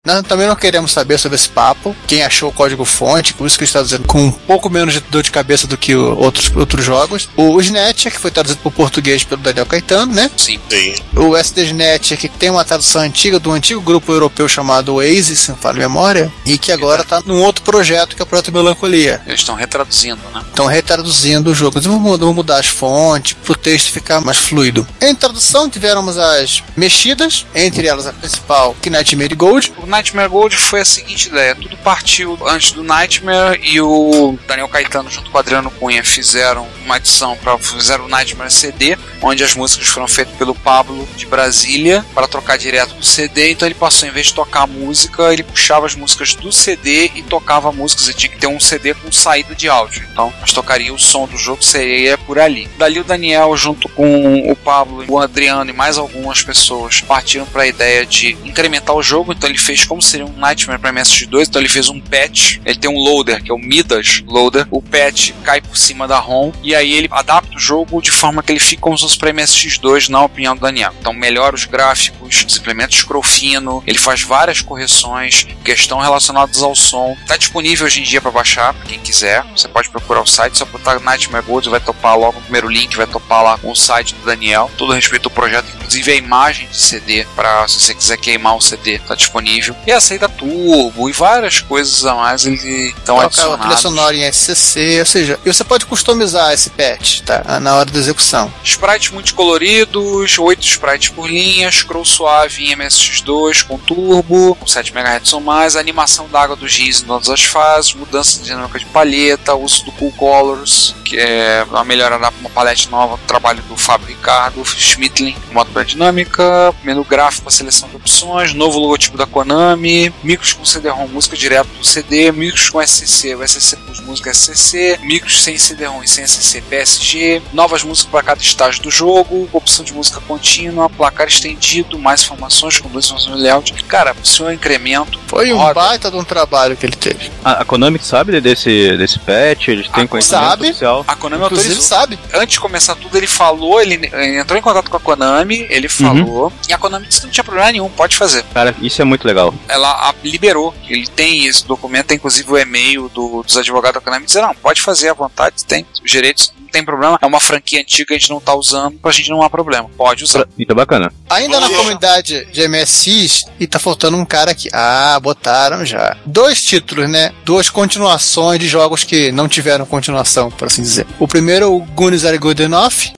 [0.05, 3.63] Nós também não queremos saber sobre esse papo, quem achou o código-fonte, por isso que
[3.63, 7.29] está dizendo com um pouco menos de dor de cabeça do que outros, outros jogos.
[7.37, 10.29] O SNET, que foi traduzido para o português pelo Daniel Caetano, né?
[10.35, 10.59] Sim.
[10.69, 10.95] Sim.
[11.15, 15.57] O SDNet, que tem uma tradução antiga do antigo grupo europeu chamado Oasis, se não
[15.57, 19.21] falo memória, e que agora está num outro projeto, que é o projeto Melancolia.
[19.25, 20.43] Eles estão retraduzindo, né?
[20.49, 21.77] Estão retraduzindo o jogo.
[21.77, 24.85] Eles vão mudar, vão mudar as fontes para o texto ficar mais fluido.
[24.99, 29.71] Em tradução, tivemos as mexidas, entre elas a principal, Knight Marigold.
[29.77, 34.67] O Nightmare Gold foi a seguinte ideia: tudo partiu antes do Nightmare e o Daniel
[34.67, 39.43] Caetano junto com o Adriano Cunha fizeram uma edição para fizeram o Nightmare CD, onde
[39.43, 43.51] as músicas foram feitas pelo Pablo de Brasília para trocar direto do CD.
[43.51, 47.11] Então ele passou, em vez de tocar a música, ele puxava as músicas do CD
[47.13, 48.07] e tocava músicas.
[48.07, 50.07] Ele tinha que ter um CD com saída de áudio.
[50.11, 52.67] Então, mas tocaria o som do jogo, seria por ali.
[52.79, 57.61] Dali o Daniel, junto com o Pablo, o Adriano e mais algumas pessoas, partiram para
[57.61, 59.31] a ideia de incrementar o jogo.
[59.31, 61.47] Então ele fez como seria um Nightmare para MSX2.
[61.47, 62.57] Então ele fez um patch.
[62.65, 64.67] Ele tem um loader, que é o Midas Loader.
[64.71, 68.41] O patch cai por cima da ROM e aí ele adapta o jogo de forma
[68.41, 70.93] que ele fique como se fosse para MSX2, na opinião do Daniel.
[70.99, 77.15] Então melhora os gráficos, implementa scroll fino, ele faz várias correções, questão relacionadas ao som.
[77.21, 79.43] Está disponível hoje em dia para baixar, pra quem quiser.
[79.55, 82.95] Você pode procurar o site, só botar Nightmare Gold, vai topar logo o primeiro link,
[82.95, 84.71] vai topar lá com o site do Daniel.
[84.77, 88.55] Todo a respeito do projeto, inclusive a imagem de CD, para se você quiser queimar
[88.55, 89.75] o CD, está disponível.
[89.85, 93.81] E aceita turbo e várias coisas a mais ele estão Colocar a trilha adicionados.
[93.81, 97.59] sonora em SCC, ou seja, você pode customizar esse patch, tá?
[97.59, 98.51] Na hora da execução.
[98.63, 105.33] Sprites multicoloridos, 8 sprites por linha, scroll suave em MSX2 com turbo, com 7 MHz
[105.33, 108.85] ou mais, animação da água do giz em todas as fases, mudança de dinâmica de
[108.85, 113.77] palheta, uso do Cool Colors, que é uma melhora na uma palete nova, trabalho do
[113.77, 120.53] Fábio Ricardo, Schmittling, modo dinâmica, menu gráfico, seleção de opções, novo logotipo da Konami, micros
[120.53, 125.43] com CD-ROM, música direto do CD, micros com SCC, o SCC com música SCC, micros
[125.43, 129.93] sem CD-ROM e sem SCC PSG, novas músicas para cada estágio do jogo, opção de
[129.93, 133.73] música contínua, placar estendido, mais informações com duas informações de layout.
[133.85, 135.73] Cara, o seu incremento Foi um roda.
[135.73, 137.31] baita de um trabalho que ele teve.
[137.43, 139.67] A, a Konami sabe desse, desse patch?
[139.69, 140.69] Eles têm A conhecimento sabe.
[140.69, 141.03] oficial?
[141.07, 141.97] A Konami Inclusive, autorizou.
[141.97, 142.19] sabe?
[142.33, 145.87] Antes de começar tudo, ele falou, ele, ele entrou em contato com a Konami, ele
[145.89, 148.43] falou, e a Konami disse que não tinha problema nenhum, pode fazer.
[148.53, 149.53] Cara, isso é muito legal.
[149.67, 154.01] Ela a, liberou, ele tem esse documento, tem inclusive o e-mail do- dos advogados da
[154.01, 157.39] Konami, dizer, não, pode fazer à vontade, tem os direitos, não tem problema, é uma
[157.39, 160.47] franquia antiga que a gente não tá usando, pra gente não há problema, pode usar.
[160.57, 161.11] Então bacana.
[161.29, 164.69] Ainda na comunidade de MSX, e tá faltando um cara aqui.
[164.73, 166.17] Ah, botaram já.
[166.25, 167.31] Dois títulos, né?
[167.45, 171.05] Duas continuações de jogos que não tiveram continuação, por assim dizer.
[171.19, 173.13] O primeiro, o Goonies Are Good Enough.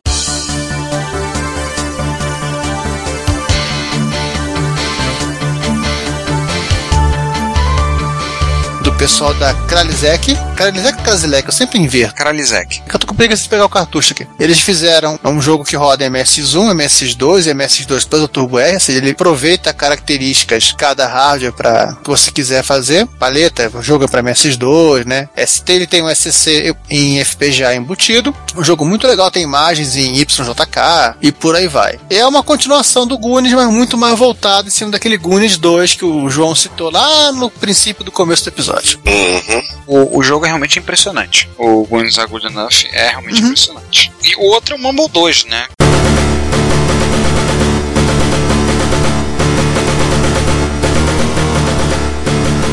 [8.97, 10.35] Pessoal da Kralizek.
[10.55, 11.47] Kralizek ou Kralizek?
[11.47, 12.15] Eu sempre inverto.
[12.15, 12.81] Karalizek.
[12.81, 14.27] Que eu tô com preguiça de pegar o cartucho aqui.
[14.39, 18.73] Eles fizeram um jogo que roda em MSX1, MSX2 e MSX2 Plus o Turbo R,
[18.73, 23.05] ou seja, ele aproveita características de cada hardware para que você quiser fazer.
[23.19, 25.27] Paleta, o jogo é para MSX2, né?
[25.45, 28.33] ST ele tem um SCC em FPGA embutido.
[28.55, 31.99] Um jogo muito legal, tem imagens em YJK e por aí vai.
[32.09, 36.05] É uma continuação do Goonies, mas muito mais voltado em cima daquele Goonies 2 que
[36.05, 38.84] o João citou lá no princípio do começo do episódio.
[38.93, 39.61] Uhum.
[39.87, 41.49] O, o jogo é realmente impressionante.
[41.57, 43.47] O Guns Are Good Enough é realmente Uhum.
[43.49, 44.11] impressionante.
[44.23, 45.67] E o outro é o Mumble 2, né?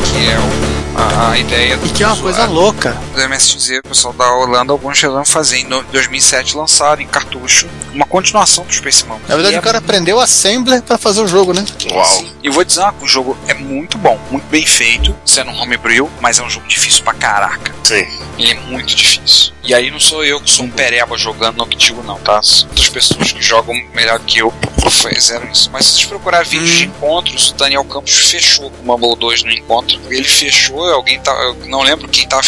[0.05, 0.62] Que é o-
[1.03, 2.53] a, a ideia do E que é uma coisa usuário.
[2.53, 2.91] louca.
[3.13, 5.57] do MSX, o pessoal da Holanda, alguns resolveram fazer.
[5.59, 9.27] Em no- 2007 lançaram em cartucho uma continuação do Space Mountain.
[9.29, 11.63] Na verdade, E o cara aprendeu Assembler para fazer o jogo, né?
[11.91, 12.25] Uau.
[12.41, 15.61] E vou dizer, uma coisa, o jogo é muito bom, muito bem feito, sendo um
[15.61, 17.73] homebrew, mas é um jogo difícil pra caraca.
[17.83, 18.05] Sim.
[18.37, 19.53] Ele é muito difícil.
[19.63, 22.35] E aí não sou eu que sou um pereba jogando no Octigo, não, tá?
[22.69, 24.53] Outras pessoas que jogam melhor que eu
[24.89, 25.69] fizeram isso.
[25.71, 29.51] Mas se vocês procurarem vídeos de encontros, o Daniel Campos fechou o Mumble 2 no
[29.51, 29.99] encontro.
[30.09, 31.31] Ele fechou, alguém tá.
[31.31, 32.43] Eu não lembro quem tava.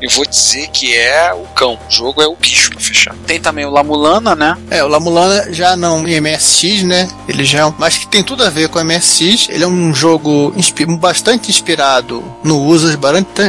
[0.00, 1.74] Eu vou dizer que é o cão.
[1.88, 3.14] O jogo é o bicho pra fechar.
[3.26, 4.56] Tem também o Lamulana, né?
[4.70, 7.08] É, o Lamulana já não em MSX, né?
[7.28, 9.48] Ele já é um, mas que tem tudo a ver com MSX.
[9.50, 12.96] Ele é um jogo inspi- bastante inspirado no Usas,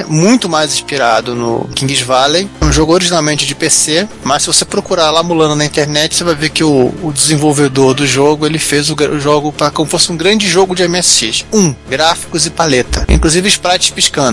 [0.08, 2.50] muito mais inspirado no Kings Valley.
[2.60, 6.36] É um jogo originalmente de PC, mas se você procurar Lamulana na internet, você vai
[6.36, 10.12] ver que o, o desenvolvedor do jogo, ele fez o, o jogo para como fosse
[10.12, 11.46] um grande jogo de MSX.
[11.54, 14.31] Um, gráficos e paleta, inclusive sprites piscando.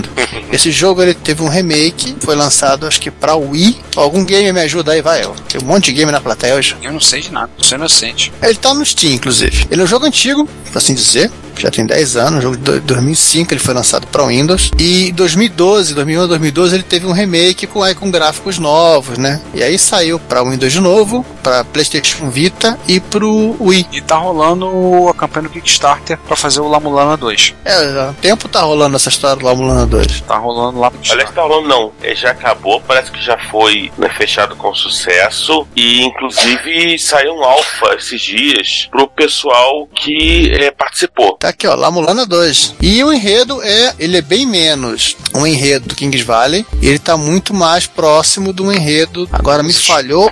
[0.51, 3.77] Esse jogo ele teve um remake, foi lançado acho que para Wii.
[3.95, 5.25] Algum game me ajuda aí, vai.
[5.25, 5.31] ó.
[5.47, 6.75] Tem um monte de game na plateia hoje.
[6.81, 8.31] Eu não sei de nada, sou inocente.
[8.41, 9.67] Ele tá no Steam, inclusive.
[9.69, 11.31] Ele é um jogo antigo, por assim dizer.
[11.59, 14.71] Já tem 10 anos, jogo de do- 2005, ele foi lançado para Windows.
[14.79, 19.41] E em 2012, 2011, 2012, ele teve um remake com, aí, com gráficos novos, né?
[19.53, 23.87] E aí saiu para Windows de novo, para PlayStation Vita e pro Wii.
[23.91, 27.53] E tá rolando a campanha do Kickstarter pra fazer o Lamulana 2.
[27.65, 30.21] É, já há tempo tá rolando essa história do Lamulana 2.
[30.21, 31.35] Tá rolando lá pro Aliás, Kickstarter.
[31.35, 31.91] tá rolando não.
[32.01, 35.67] É, já acabou, parece que já foi né, fechado com sucesso.
[35.75, 41.33] E inclusive saiu um alfa esses dias pro pessoal que é, participou.
[41.37, 42.75] Tá Aqui, ó, La Mulana 2.
[42.79, 47.17] E o enredo é, ele é bem menos um enredo do Kings Valley, ele tá
[47.17, 49.27] muito mais próximo do enredo.
[49.31, 50.31] Agora me falhou.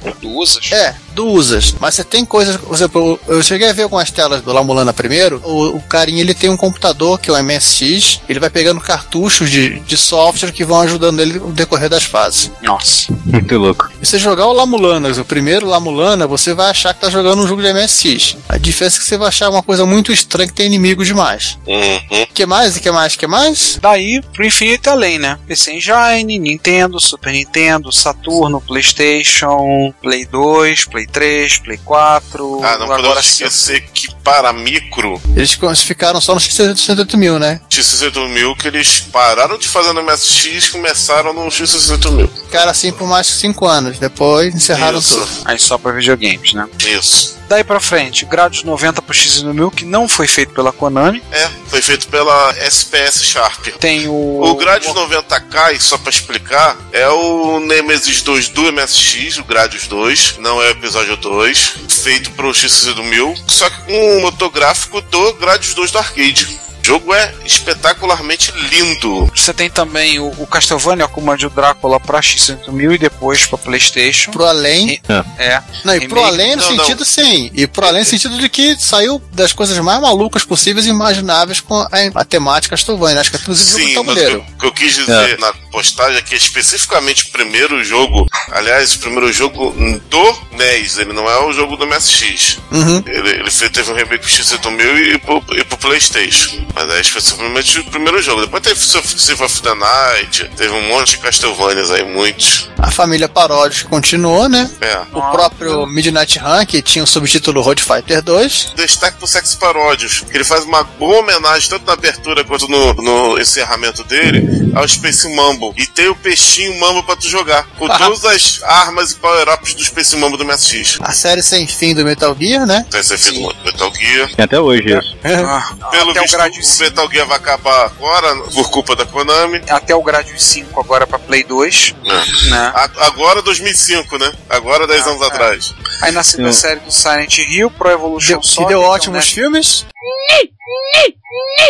[0.71, 0.93] É,
[1.25, 1.75] Usas.
[1.79, 4.93] Mas você tem coisas, por exemplo, eu cheguei a ver algumas telas do La Mulana
[4.93, 8.79] primeiro, o, o carinha ele tem um computador que é o MSX, ele vai pegando
[8.79, 12.51] cartuchos de, de software que vão ajudando ele no decorrer das fases.
[12.61, 13.07] Nossa.
[13.25, 13.89] Muito louco.
[14.01, 17.09] E você jogar o La Mulana, o primeiro La Mulana, você vai achar que tá
[17.09, 18.37] jogando um jogo de MSX.
[18.47, 21.57] A diferença é que você vai achar uma coisa muito estranha que tem inimigo demais.
[21.67, 22.25] Uhum.
[22.33, 22.77] que mais?
[22.77, 23.15] E que mais?
[23.15, 23.79] que mais?
[23.81, 25.37] Daí pro infinito além, né?
[25.47, 32.61] PC Engine, Nintendo, Super Nintendo, Saturno, PlayStation, Play 2, Play 3, Play 4.
[32.63, 37.61] Ah, não agora esquecer que para micro, Eles ficaram só nos 68 mil, né?
[37.69, 42.29] X68000, que eles pararam de fazer no MSX e começaram no X68000.
[42.43, 43.99] Ficaram assim por mais de 5 anos.
[43.99, 45.19] Depois encerraram Isso.
[45.19, 45.29] tudo.
[45.45, 46.67] Aí só pra videogames, né?
[46.85, 47.37] Isso.
[47.47, 51.23] Daí pra frente, Gradius 90 pro X1000, que não foi feito pela Konami.
[51.31, 53.67] É, foi feito pela SPS Sharp.
[53.79, 54.41] Tem o.
[54.43, 60.35] O Gradius 90K, só pra explicar, é o Nemesis 2 do MSX, o Gradius 2,
[60.39, 65.33] não é o episódio 2, feito pro X1000, só que com um motor gráfico do
[65.35, 66.59] Gradius 2 do arcade.
[66.81, 69.29] O jogo é espetacularmente lindo.
[69.35, 74.31] Você tem também o, o Castlevania Comando Drácula pra X1000 e depois pra PlayStation.
[74.31, 75.01] Pro além.
[75.37, 75.61] É.
[75.83, 76.77] Não, e Remake- pro além no Não, não.
[76.85, 77.51] sentido sim.
[77.53, 81.59] E pro além no sentido de que saiu das coisas mais malucas possíveis e imagináveis
[81.59, 83.19] com a, a temática Castlevania.
[83.19, 84.31] Acho que é inclusive Sim, mas o que tabuleiro.
[84.37, 88.99] eu- o que eu quis dizer na postagem que especificamente o primeiro jogo, aliás, o
[88.99, 89.71] primeiro jogo
[90.09, 92.59] do NES, ele não é o jogo do MSX.
[92.71, 93.03] Uhum.
[93.05, 96.65] Ele, ele fez- teve um remake pro X1000 e pro, e pro Playstation.
[96.73, 98.41] Mas é especificamente o primeiro jogo.
[98.41, 102.69] Depois teve Symphony of the Night, teve um monte de Castlevanias aí, muitos.
[102.77, 104.69] A família Paródios continuou, né?
[104.81, 104.97] É.
[105.13, 108.73] O próprio Midnight Run, que tinha o subtítulo Road Fighter 2.
[108.75, 112.93] Destaque pro Sex Paródios, que ele faz uma boa homenagem, tanto na abertura quanto no,
[112.93, 115.56] no encerramento dele, ao Space Mambo.
[115.77, 117.97] E tem o peixinho Mambo pra tu jogar, com Ah.
[117.97, 120.97] todas as armas e power-ups do Space Mambo do MSX.
[121.01, 122.85] A série sem fim do Metal Gear, né?
[122.91, 124.29] Vai ser feito muito Metal Gear.
[124.35, 125.17] Tem até hoje isso.
[125.23, 126.83] Ah, Pelo até o visto, o 5.
[126.83, 129.61] Metal Gear vai acabar agora, por culpa da Konami.
[129.69, 131.93] Até o Gradius 5 agora pra Play 2.
[132.05, 132.49] É.
[132.49, 132.71] Né?
[132.75, 134.31] A- Agora 2005, né?
[134.49, 135.25] Agora 10 Ah, anos é.
[135.25, 135.73] atrás.
[136.01, 136.61] Aí na segunda Sim.
[136.61, 138.67] série do Silent Hill, Pro Evolution Deu, que Soccer.
[138.67, 139.85] deu que é um ótimos net- filmes.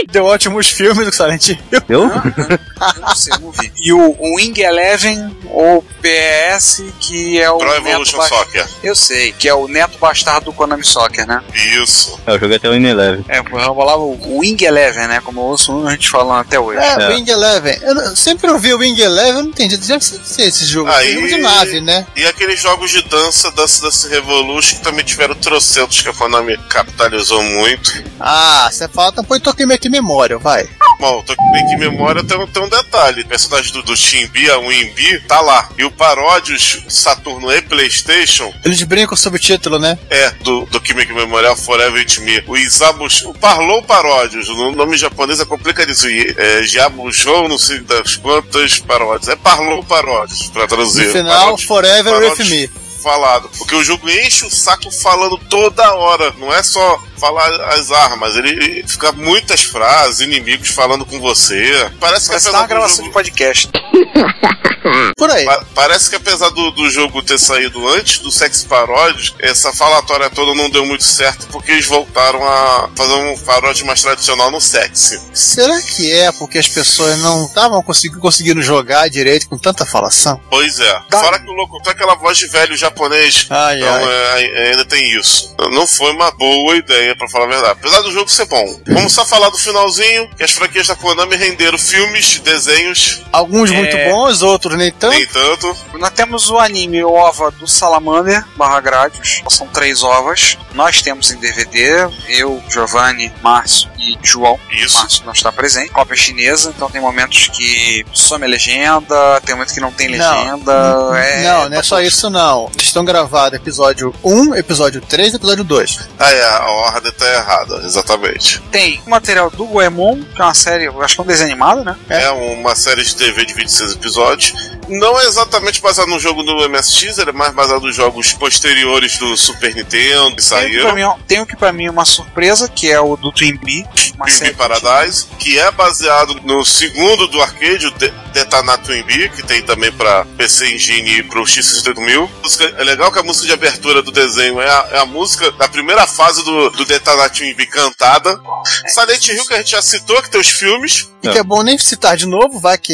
[0.09, 1.57] Deu ótimos filmes do Silent Hill.
[1.87, 2.03] Deu?
[2.03, 3.71] Eu não sei, eu não vi.
[3.83, 7.57] E o, Wing Eleven, ou PES, que é o.
[7.57, 8.65] Pro Evolution Soccer.
[8.83, 11.43] Eu sei, que é o neto bastardo do Konami Soccer, né?
[11.81, 12.19] Isso.
[12.25, 13.25] É, eu joguei até o Ineleven.
[13.27, 15.21] É, eu rolava o Wing Eleven, né?
[15.23, 16.79] Como eu ouço muita gente falando até hoje.
[16.79, 17.07] É, É.
[17.09, 17.77] Wing Eleven.
[17.81, 19.77] Eu não- sempre ouvi o Wing Eleven, eu não entendi.
[19.77, 20.89] Deve ser esse jogo.
[20.91, 21.13] Aí- Aí...
[21.13, 22.05] jogo de nave, né?
[22.15, 26.57] E aqueles jogos de dança da Dance Revolution que também tiveram trocentos que a Konami
[26.69, 28.03] capitalizou muito.
[28.19, 28.26] Ah,
[28.71, 30.67] você fala, então põe Tokimeki Memorial, vai.
[30.99, 33.21] Bom, que memória tem, um- tem um detalhe.
[33.21, 35.69] O personagem do, do Shinbi, a Winbi, tá lá.
[35.77, 39.97] E o Paródios Saturno e Playstation Eles brincam com o subtítulo, né?
[40.09, 42.43] é do, Kimiki Memorial Forever It Me.
[42.47, 46.33] O Isabush, o Parlou Paródios, o nome japonês é complicadíssimo.
[46.35, 49.29] É Jabushou, não sei das quantas paródias.
[49.29, 51.07] É Parlou Paródios, pra traduzir.
[51.07, 52.69] No final, Paródios- Forever paródios with Me.
[53.03, 53.49] Falado.
[53.57, 56.33] Porque o jogo enche o saco falando toda hora.
[56.39, 58.35] Não é só falar as armas.
[58.35, 61.89] Ele, fica muitas frases, inimigos falando com você.
[61.99, 63.69] Parece que Parece apesar uma do gravação jogo- de podcast.
[65.17, 65.45] Por aí.
[65.45, 70.29] Pa- Parece que apesar do, do jogo ter saído antes do Sex Paródios, essa falatória
[70.29, 74.61] toda não deu muito certo porque eles voltaram a fazer um paródio mais tradicional no
[74.61, 75.19] sexy.
[75.33, 80.39] Será que é porque as pessoas não estavam consegui- conseguindo jogar direito com tanta falação?
[80.49, 81.01] Pois é.
[81.09, 83.45] Dá- Fora que o louco tem aquela voz de velho japonês.
[83.49, 84.45] Ai, então ai.
[84.45, 85.53] é, ainda tem isso.
[85.71, 87.71] Não foi uma boa ideia, pra falar a verdade.
[87.79, 88.79] Apesar do jogo ser bom.
[88.87, 93.75] Vamos só falar do finalzinho, que as franquias da Konami renderam filmes, desenhos, Alguns É.
[93.75, 95.13] muito bons, outros nem tanto.
[95.15, 95.75] nem tanto.
[95.99, 99.41] Nós temos o anime OVA do Salamander barra Gradius.
[99.49, 100.57] São três ovas.
[100.73, 102.07] Nós temos em DVD.
[102.29, 104.59] Eu, Giovanni, Márcio e João.
[104.71, 104.97] Isso.
[104.97, 105.89] Márcio não está presente.
[105.89, 110.35] Cópia chinesa, então tem momentos que some a legenda, tem momentos que não tem Não.
[110.43, 110.73] legenda.
[111.17, 112.71] é, não, não é só isso não.
[112.77, 115.99] Estão gravados episódio 1, episódio 3 e episódio 2.
[116.19, 118.61] Ah, é, a ordem tá errada, exatamente.
[118.71, 121.83] Tem o material do Goemon, que é uma série, acho que é um desenho animado,
[121.83, 121.95] né?
[122.09, 124.76] É uma série de TV de 26 episódios.
[124.87, 129.17] Não é exatamente baseado no jogo do MSX, ele é mais baseado nos jogos posteriores
[129.17, 130.93] do Super Nintendo que saíram.
[130.95, 133.85] mim, tem o que pra mim é uma surpresa, que é o do Twin Bee.
[133.93, 139.29] Twin Bee Paradise, que é baseado no segundo do arcade, o The, Detonar Twin Bee,
[139.29, 142.29] que tem também pra PC Engine e pro X68000.
[142.41, 145.51] Música- É legal que a música de abertura do desenho é a, é a música
[145.51, 148.39] da primeira fase do, do Detonar Twin Bee cantada.
[148.87, 151.09] Silent Hill, que a gente já citou, que tem os filmes.
[151.23, 152.93] E que é bom nem citar de novo, vai que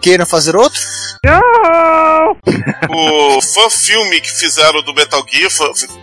[0.00, 0.78] queiram fazer outro.
[2.88, 5.50] O fã filme que fizeram do Metal Gear,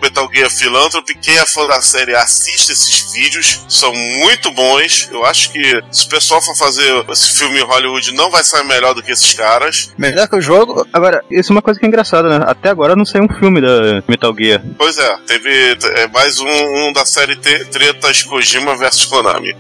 [0.02, 5.08] Metal Gear Philanthropy, quem é fã da série assiste esses vídeos, são muito bons.
[5.12, 8.64] Eu acho que se o pessoal for fazer esse filme em Hollywood, não vai sair
[8.66, 9.92] melhor do que esses caras.
[9.98, 10.86] Melhor que o jogo.
[10.94, 12.46] Agora, isso é uma coisa que é engraçada, né?
[12.48, 14.62] Até agora não saiu um filme da Metal Gear.
[14.78, 19.56] Pois é, teve é, mais um, um da série T- Tretas Kojima versus Konami.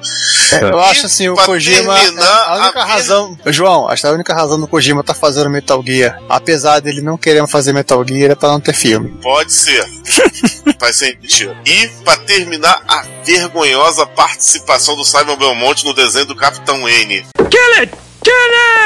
[0.62, 1.96] Eu acho assim, o Kojima.
[2.00, 3.38] terminar, a única a- razão.
[3.48, 7.18] João, acho que a única razão do Kojima tá fazendo Metal Gear, apesar dele não
[7.18, 9.10] querer fazer Metal Gear, é pra não ter filme.
[9.22, 9.86] Pode ser.
[10.80, 11.56] Faz sentido.
[11.66, 17.26] E, pra terminar, a vergonhosa participação do Simon Belmont no desenho do Capitão N.
[17.36, 17.94] Kill it!
[18.24, 18.79] Kill it!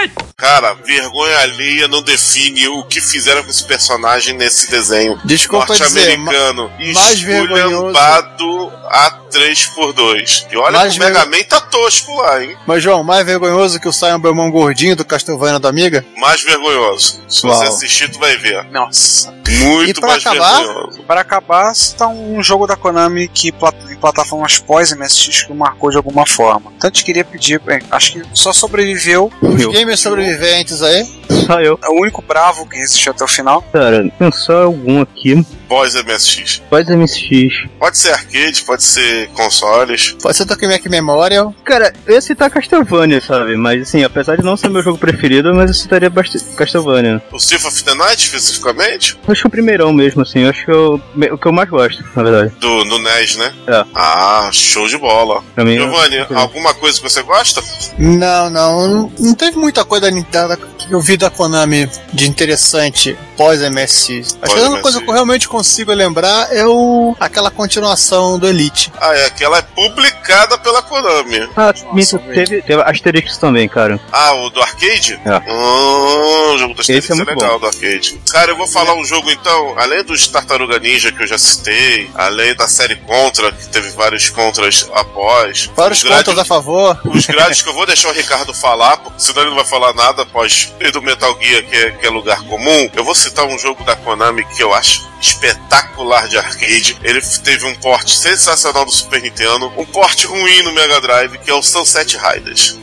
[0.43, 6.69] Cara, vergonha alheia não define o que fizeram com esse personagem nesse desenho Desculpa norte-americano.
[6.93, 7.87] mais vergonhoso.
[7.87, 10.45] Esculhambado a 3x2.
[10.51, 12.57] E olha Mais que o Mega Man tá tosco lá, hein?
[12.67, 16.05] Mas, João, mais vergonhoso que o Simon Belmont gordinho do Castlevania do Amiga?
[16.17, 17.21] Mais vergonhoso.
[17.29, 17.55] Se Uau.
[17.55, 18.65] você assistir, tu vai ver.
[18.65, 19.33] Nossa.
[19.47, 20.57] Muito E pra mais acabar?
[20.63, 21.03] vergonhoso.
[21.03, 25.97] Para acabar, está um jogo da Konami que plat- em plataformas pós-MSX que marcou de
[25.97, 26.71] alguma forma.
[26.75, 29.99] Então a gente queria pedir, bem, acho que só sobreviveu Os gamers
[30.34, 31.07] sobreviventes aí.
[31.34, 31.79] Só eu.
[31.84, 33.61] é o único bravo que resistiu até o final.
[33.73, 35.45] Cara, tem só algum aqui.
[35.67, 36.61] Pós MSX.
[36.69, 37.67] Pós MSX.
[37.79, 40.15] Pode ser arcade, pode ser consoles.
[40.21, 41.53] Pode ser Tokimeki Memorial.
[41.63, 43.55] Cara, eu ia citar Castlevania, sabe?
[43.57, 47.21] Mas assim, apesar de não ser meu jogo preferido, mas eu citaria bastante Castlevania.
[47.31, 49.17] O Symphony of the Night, especificamente?
[49.27, 50.39] Acho que o primeirão mesmo, assim.
[50.41, 52.53] Eu acho que eu, o que eu mais gosto, na verdade.
[52.59, 53.53] Do, no NES, né?
[53.67, 53.86] É.
[53.95, 55.43] Ah, show de bola.
[55.55, 55.75] Pra mim.
[55.77, 57.63] Giovanni, é- alguma coisa que você gosta?
[57.97, 62.28] Não, não, não, não teve muita coisa da, da- que eu vi da Konami de
[62.28, 64.38] interessante pós-MSX.
[64.41, 68.47] Acho que a única coisa que eu realmente consigo lembrar é o aquela continuação do
[68.47, 68.91] Elite.
[68.99, 71.49] Ah, é que ela é publicada pela Konami.
[71.55, 73.99] Ah, minto, teve, teve Asterix também, cara.
[74.11, 75.19] Ah, o do arcade?
[75.26, 75.51] É.
[75.51, 78.21] Hum, o jogo do Asterix Esse é é, muito legal, do arcade.
[78.30, 82.09] Cara, eu vou falar um jogo então, além dos Tartaruga Ninja que eu já citei,
[82.15, 85.69] além da série Contra, que teve vários contras após.
[85.76, 86.99] Vários os grades- a favor.
[87.05, 89.93] Os grades que eu vou deixar o Ricardo falar, porque senão ele não vai falar
[89.93, 92.89] nada após e do Metal Gear, que é, que é lugar comum.
[92.95, 96.97] Eu vou citar um jogo da Konami que eu acho espetacular de arcade.
[97.03, 101.51] Ele teve um port sensacional do Super Nintendo, um port ruim no Mega Drive, que
[101.51, 102.78] é o Sunset Riders.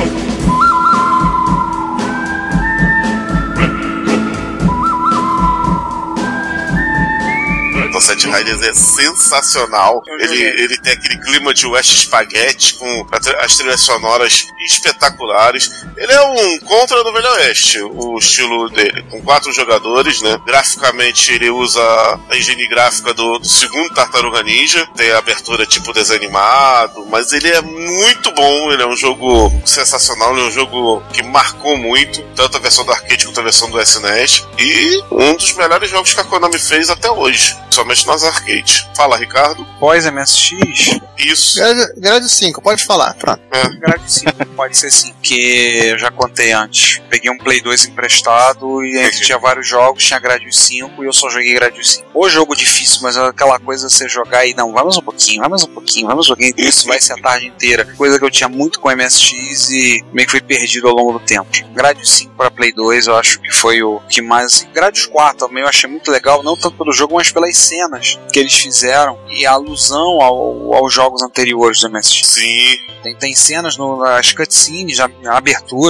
[8.01, 10.03] Sunset Riders é sensacional.
[10.20, 15.85] Ele, ele tem aquele clima de West Spaghetti com as trilhas sonoras espetaculares.
[16.01, 20.40] Ele é um contra do Velho Oeste, o estilo dele, com quatro jogadores, né?
[20.46, 25.92] Graficamente ele usa a engine gráfica do, do segundo Tartaruga Ninja, tem a abertura tipo
[25.92, 30.51] desenho animado, mas ele é muito bom, ele é um jogo sensacional, ele é um
[30.51, 35.03] jogo que marcou muito, tanto a versão do arcade quanto a versão do SNES, e
[35.11, 38.86] um dos melhores jogos que a Konami fez até hoje, somente nas arcades.
[38.96, 39.66] Fala, Ricardo.
[39.78, 41.57] Pós-MSX, Isso.
[41.59, 43.12] Grade, grade 5, pode falar.
[43.14, 43.42] Pronto.
[43.78, 47.01] grade 5 pode ser sim, que eu já contei antes.
[47.09, 51.12] Peguei um Play 2 emprestado e aí tinha vários jogos, tinha grade 5 e eu
[51.12, 52.07] só joguei grade 5.
[52.14, 55.64] O jogo difícil, mas é aquela coisa você jogar e não, vamos um pouquinho, vamos
[55.64, 56.55] um pouquinho, vamos um pouquinho.
[56.57, 57.84] Isso vai ser a tarde inteira.
[57.97, 61.20] Coisa que eu tinha muito com MSX e meio que foi perdido ao longo do
[61.20, 61.49] tempo.
[61.72, 64.66] Grade 5 para Play 2 eu acho que foi o que mais.
[64.72, 68.38] Grade 4 também eu achei muito legal, não tanto pelo jogo, mas pelas cenas que
[68.38, 72.26] eles fizeram e a alusão ao- aos jogos anteriores do MSX.
[72.26, 72.76] Sim.
[73.03, 75.41] Tem, tem cenas no, nas cutscenes, na, na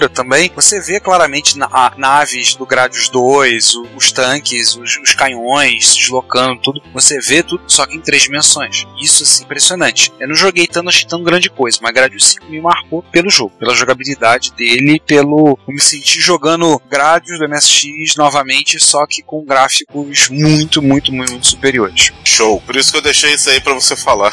[0.09, 0.51] também.
[0.55, 5.89] Você vê claramente na, a- naves do Gradius 2, o- os tanques, os, os canhões
[5.89, 6.83] se deslocando, tudo.
[6.95, 8.87] Você vê tudo, só que em três dimensões.
[9.03, 10.13] Isso, assim, impressionante.
[10.21, 13.53] Eu não joguei tanto, achei tão grande coisa, mas Gradius 5 me marcou pelo jogo,
[13.59, 15.59] pela jogabilidade dele, pelo.
[15.67, 21.31] Eu me senti jogando Gradius do MSX novamente, só que com gráficos muito, muito, muito,
[21.33, 22.13] muito superiores.
[22.25, 22.61] Show.
[22.61, 24.33] Por isso que eu deixei isso aí pra você falar.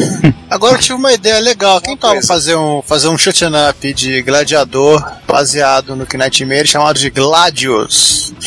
[0.50, 1.80] Agora eu tive uma ideia legal.
[1.80, 4.93] Quem tava fazer um, fazer um shoot up de gladiador
[5.26, 8.32] baseado no Knightmare chamado de Gladius?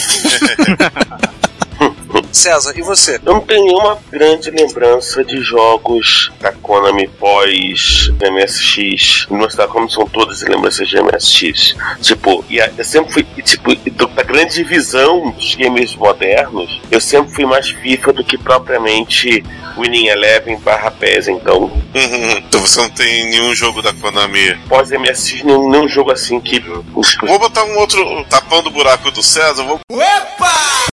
[2.31, 3.19] César, e você?
[3.25, 9.25] Eu não tenho nenhuma grande lembrança de jogos da Konami pós MSX.
[9.29, 11.75] Não sei como são todas as lembranças de MSX.
[12.01, 13.75] Tipo, e a- eu sempre fui, tipo,
[14.09, 19.43] da grande divisão dos games modernos, eu sempre fui mais FIFA do que propriamente
[19.77, 21.63] Winning Eleven barra PES, então.
[21.63, 22.37] Uhum.
[22.37, 24.55] Então você não tem nenhum jogo da Konami.
[24.67, 26.59] Pós MSX, nenhum, nenhum jogo assim que.
[26.59, 28.25] Vou botar um outro.
[28.29, 29.79] Tapando o buraco do César, vou.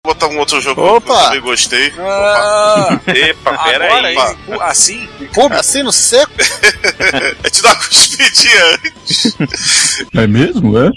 [0.03, 1.25] Vou botar um outro jogo que eu Opa!
[1.25, 1.93] também gostei.
[1.99, 4.17] Ah, Epa, pera agora aí.
[4.47, 5.57] pu- assim, em público.
[5.61, 6.33] Assim no seco?
[7.45, 9.37] É te dar uma cuspidinha antes.
[10.17, 10.91] É mesmo, é?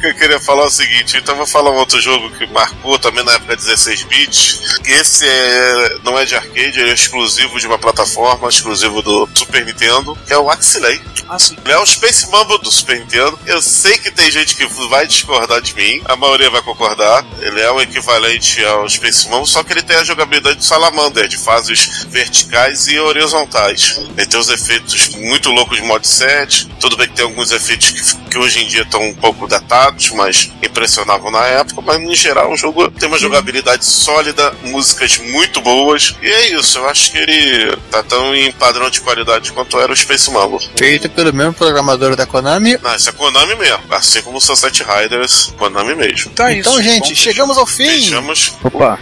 [0.00, 2.98] que eu queria falar o seguinte, então eu vou falar um outro jogo que marcou
[2.98, 4.78] também na época 16 bits.
[4.86, 9.62] Esse é, não é de arcade, ele é exclusivo de uma plataforma, exclusivo do Super
[9.66, 10.98] Nintendo, que é o Axilei.
[11.28, 11.54] Ah, sim.
[11.62, 13.38] Ele é o Space Mumble do Super Nintendo.
[13.46, 17.24] Eu sei que tem gente que vai discordar de mim, a maioria vai concordar.
[17.40, 21.28] Ele é o equivalente ao Space Mumble, só que ele tem a jogabilidade do Salamander,
[21.28, 24.00] de fases verticais e horizontais.
[24.16, 26.68] Ele tem os efeitos muito loucos de mod 7.
[26.80, 30.10] Tudo bem que tem alguns efeitos que, que hoje em dia estão um pouco datados,
[30.10, 31.82] mas impressionavam na época.
[31.82, 36.14] Mas em geral, o jogo tem uma jogabilidade sólida, músicas muito boas.
[36.22, 39.92] E é isso, eu acho que ele tá tão em padrão de qualidade quanto era
[39.92, 40.66] o Space Mumble.
[40.76, 42.78] Feito pelo mesmo programador da Konami.
[42.82, 43.80] Não, isso é Konami mesmo.
[43.90, 46.30] Assim como o Sunset Riders, Konami mesmo.
[46.32, 46.68] Então é isso.
[46.68, 47.88] Então, gente, Bom, chegamos ao fim.
[47.88, 48.52] Fechamos.
[48.62, 48.98] Opa,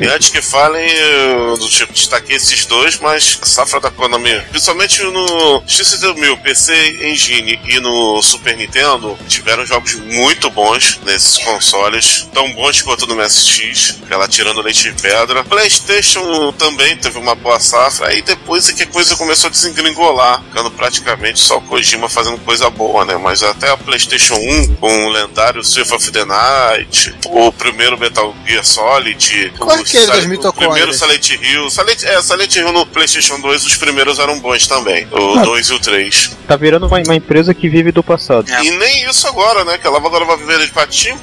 [0.00, 4.40] E antes que falem, eu do tipo, destaquei esses dois, mas a safra da Konami,
[4.50, 12.28] principalmente no X1000, PC Engine e no Super Nintendo, tiveram jogos muito bons nesses consoles,
[12.32, 15.44] tão bons quanto no MSX, ela tirando leite de pedra.
[15.44, 20.42] PlayStation também teve uma boa safra, aí depois é que a coisa começou a desengringolar,
[20.44, 23.16] ficando praticamente só o Kojima fazendo coisa boa, né?
[23.16, 28.34] Mas até a PlayStation 1, com o lendário Symphony of the Night, o primeiro Metal
[28.46, 31.70] Gear Solid, Qual é o aquele das Sil- o primeiro Silent Hill.
[31.70, 35.06] Silent, é, Silent Hill no PlayStation 2, os primeiros eram bons também.
[35.12, 36.30] O 2 e o 3.
[36.48, 38.48] tá virando uma, uma empresa que vive do passado.
[38.50, 38.64] É.
[38.64, 39.76] E nem isso agora, né?
[39.78, 41.18] Que ela agora vai viver de patinho.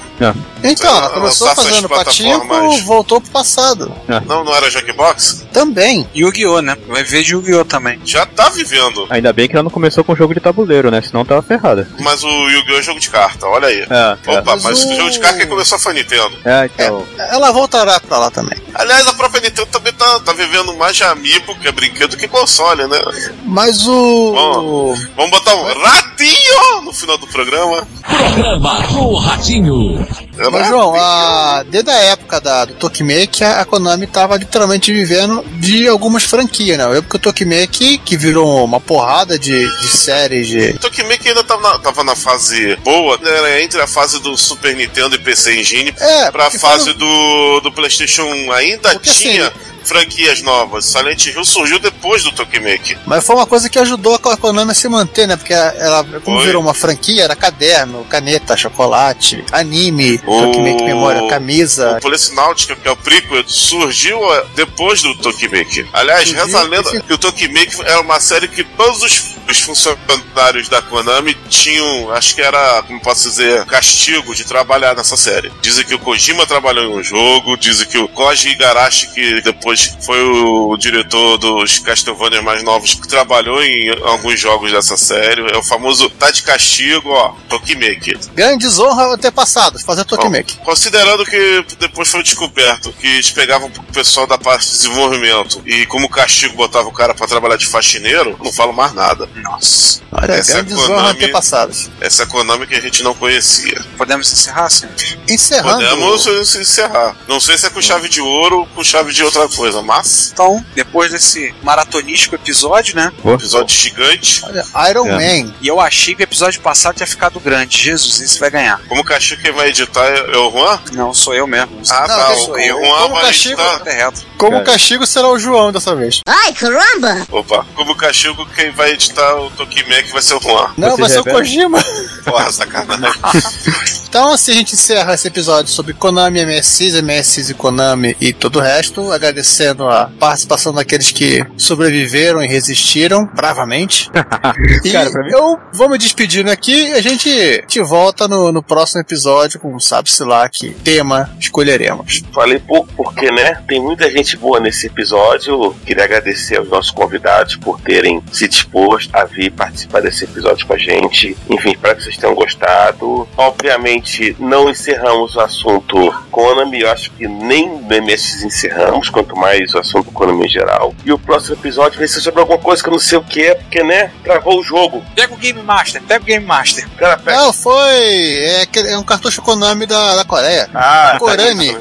[0.63, 3.91] Então, ela começou fazendo patinco, voltou pro passado.
[4.27, 5.45] Não, não era Jackbox?
[5.51, 6.07] Também.
[6.13, 6.77] Yu-Gi-Oh, né?
[6.87, 7.99] Vai ver de Yu-Gi-Oh também.
[8.05, 9.07] Já tá vivendo.
[9.09, 11.01] Ainda bem que ela não começou com jogo de tabuleiro, né?
[11.01, 11.87] Senão tava ferrada.
[11.99, 12.77] Mas o Yu-Gi-Oh!
[12.77, 13.81] é jogo de carta, olha aí.
[13.89, 14.39] É, é.
[14.39, 16.37] Opa, mas mas o- o jogo de carta que começou foi a Nintendo.
[16.45, 17.05] É, então.
[17.17, 18.57] Ela voltará pra lá também.
[18.75, 22.27] Aliás, a própria Nintendo também tá, tá vivendo mais de amiibo, que é brinquedo, que
[22.27, 22.99] console, né?
[23.45, 24.31] Mas o.
[24.33, 24.95] Bom.
[25.15, 26.40] Vamos botar um ratinho
[26.83, 27.87] no final do programa.
[28.01, 30.07] Programa do Ratinho.
[30.51, 31.63] Mas, João, a...
[31.69, 36.77] desde a época da, do Tokimeki, a a Konami tava literalmente vivendo de algumas franquias,
[36.77, 36.83] né?
[36.83, 40.71] Eu lembro que o Tokimeki, que virou uma porrada de, de séries de.
[40.71, 43.29] O Tokimeki ainda tava na, tava na fase boa, né?
[43.29, 46.93] Era entre a fase do Super Nintendo e PC Engine É, pra porque fase foi
[46.95, 48.51] do, do PlayStation 1.
[48.51, 50.85] Ainda Porque, assim, tinha franquias novas.
[50.85, 52.97] Silent Hill surgiu depois do Tokimeki.
[53.05, 55.35] Mas foi uma coisa que ajudou a Konami a se manter, né?
[55.35, 56.45] Porque ela, como Foi.
[56.45, 61.97] virou uma franquia, era caderno, caneta, chocolate, anime, O- Tokimeki Memória, camisa.
[61.97, 65.87] O Police Náutica, que é o prequel, surgiu eh, depois do Tokimeki.
[65.93, 69.59] Aliás, reza a lenda esse- que o Tokimeki era uma série que todos os, os
[69.59, 75.51] funcionários da Konami tinham, acho que era, como posso dizer, castigo de trabalhar nessa série.
[75.61, 79.70] Dizem que o Kojima trabalhou em um jogo, dizem que o Koji Igarashi, que depois
[80.01, 85.41] foi o diretor dos Castlevania mais novos, que trabalhou em alguns jogos dessa série.
[85.51, 88.17] É o famoso tá de castigo, ó, Tokimeki.
[88.33, 90.57] Grande desonra ter passado, fazer Tokimeki.
[90.57, 95.61] Bom, Considerando que depois foi descoberto que eles pegavam o pessoal da parte de desenvolvimento
[95.65, 99.27] e como castigo botavam o cara pra trabalhar de faxineiro, não falo mais nada.
[99.35, 100.01] Nossa.
[100.11, 101.19] Olha, Essa grande é a desonra Konami.
[101.19, 101.75] ter passado.
[101.99, 103.83] Essa a Konami que a gente não conhecia.
[103.97, 104.87] Podemos encerrar, sim?
[105.27, 105.83] Encerrando.
[105.83, 107.15] Podemos encerrar.
[107.27, 110.31] Não sei se é com chave de ouro ou com chave de outra coisa, mas
[110.33, 113.11] Então, depois desse maratonístico episódio, né?
[113.33, 114.41] episódio gigante.
[114.45, 115.43] Olha, Iron É.
[115.43, 115.53] Man.
[115.61, 117.77] E eu achei que o episódio passado tinha ficado grande.
[117.77, 118.79] Jesus, esse vai ganhar.
[118.87, 120.79] Como castigo quem vai editar é o Juan?
[120.93, 121.79] Não, sou eu mesmo.
[121.89, 122.31] Ah, Não, tá.
[122.31, 122.77] O, sou o eu?
[122.79, 123.91] Juan Como vai castigo, editar.
[123.91, 124.21] Reto.
[124.37, 126.19] Como castigo será o João dessa vez.
[126.27, 127.27] Ai, caramba!
[127.31, 130.71] Opa, como castigo quem vai editar o Tokimeki vai ser o Juan.
[130.77, 131.23] Não, Você vai ser o?
[131.23, 131.79] Kojima.
[132.25, 133.21] Porra, sacanagem.
[134.11, 138.57] Então, assim a gente encerra esse episódio sobre Konami, MSX, MSX e Konami e todo
[138.59, 139.09] o resto,
[139.51, 144.09] agradecendo a participação daqueles que sobreviveram e resistiram bravamente.
[144.83, 148.51] e Cara, pra mim- eu vou me despedindo aqui e a gente te volta no,
[148.51, 152.23] no próximo episódio com sabe-se lá que tema escolheremos.
[152.33, 153.61] Falei pouco porque, né?
[153.67, 155.75] Tem muita gente boa nesse episódio.
[155.85, 160.73] Queria agradecer aos nossos convidados por terem se disposto a vir participar desse episódio com
[160.73, 161.35] a gente.
[161.49, 163.27] Enfim, espero que vocês tenham gostado.
[163.35, 166.81] Obviamente, não encerramos o assunto Konami.
[166.81, 170.11] Eu acho que nem MSX encerramos, quanto mais o assunto
[170.43, 170.93] em geral.
[171.03, 173.41] E o próximo episódio vai ser sobre alguma coisa que eu não sei o que
[173.41, 175.03] é, porque né, travou o jogo.
[175.15, 176.87] Pega o Game Master, pega o Game Master.
[176.97, 177.37] Cara, pega.
[177.37, 177.91] Não, foi.
[177.91, 180.69] É, é um cartucho Konami da, da Coreia.
[180.73, 181.75] Ah, Korani.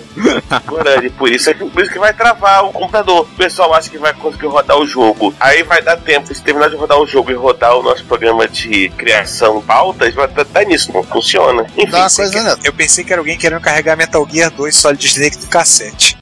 [0.67, 3.21] Korani, por isso, é que, por isso que vai travar o computador.
[3.23, 5.35] O pessoal acha que vai conseguir rodar o jogo.
[5.39, 8.49] Aí vai dar tempo, se terminar de rodar o jogo e rodar o nosso programa
[8.49, 11.67] de criação pautas, vai dar dar nisso, não funciona.
[11.77, 12.57] Enfim, Dá uma coisa, que- né?
[12.65, 16.17] Eu pensei que era alguém querendo carregar Metal Gear 2 Solid Snake do cassete.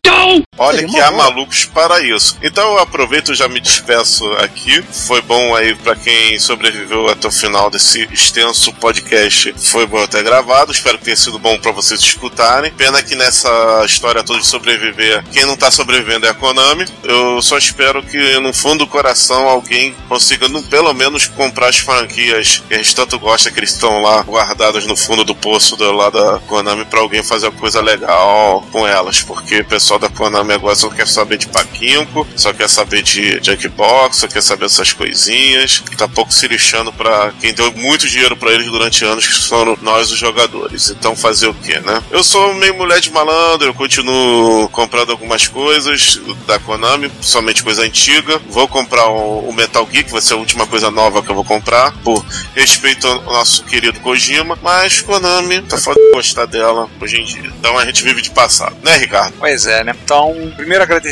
[0.59, 1.28] Olha que boa.
[1.29, 2.39] Malucos para isso.
[2.43, 4.83] Então eu aproveito já me despeço aqui.
[4.83, 9.55] Foi bom aí para quem sobreviveu até o final desse extenso podcast.
[9.59, 10.73] Foi bom ter gravado.
[10.73, 12.73] Espero que tenha sido bom para vocês escutarem.
[12.73, 16.87] Pena que nessa história toda de sobreviver, quem não tá sobrevivendo é a Konami.
[17.03, 21.79] Eu só espero que no fundo do coração alguém consiga, no, pelo menos, comprar as
[21.79, 25.77] franquias que a gente tanto gosta, que eles estão lá guardadas no fundo do poço
[25.77, 29.21] do lado da Konami, para alguém fazer uma coisa legal com elas.
[29.21, 33.41] Porque o pessoal da Konami agora só quer saber de Paquinco, só quer saber de
[33.43, 35.83] Jackbox, só quer saber dessas coisinhas.
[35.97, 39.77] Tá pouco se lixando pra quem deu muito dinheiro pra eles durante anos, que foram
[39.83, 40.91] nós os jogadores.
[40.91, 42.03] Então fazer o que, né?
[42.11, 47.83] Eu sou meio mulher de malandro, eu continuo comprando algumas coisas da Konami, somente coisa
[47.83, 48.41] antiga.
[48.49, 51.35] Vou comprar o, o Metal Gear, que vai ser a última coisa nova que eu
[51.35, 56.89] vou comprar, por respeito ao nosso querido Kojima, mas Konami tá foda de gostar dela
[57.01, 57.51] hoje em dia.
[57.59, 59.35] Então a gente vive de passado, né, Ricardo?
[59.39, 59.95] Pois é, né?
[60.05, 61.08] Então, primeiro agradecer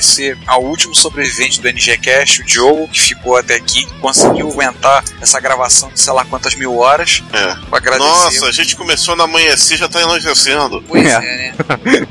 [0.46, 5.40] ao último sobrevivente do NGCast, o Diogo, que ficou até aqui, que conseguiu aguentar essa
[5.40, 7.22] gravação de sei lá quantas mil horas.
[7.32, 7.56] É.
[7.72, 8.08] Agradecer.
[8.08, 10.82] Nossa, a gente começou na amanhecer já tá enlouquecendo.
[10.86, 11.16] Pois É.
[11.16, 11.54] é, né?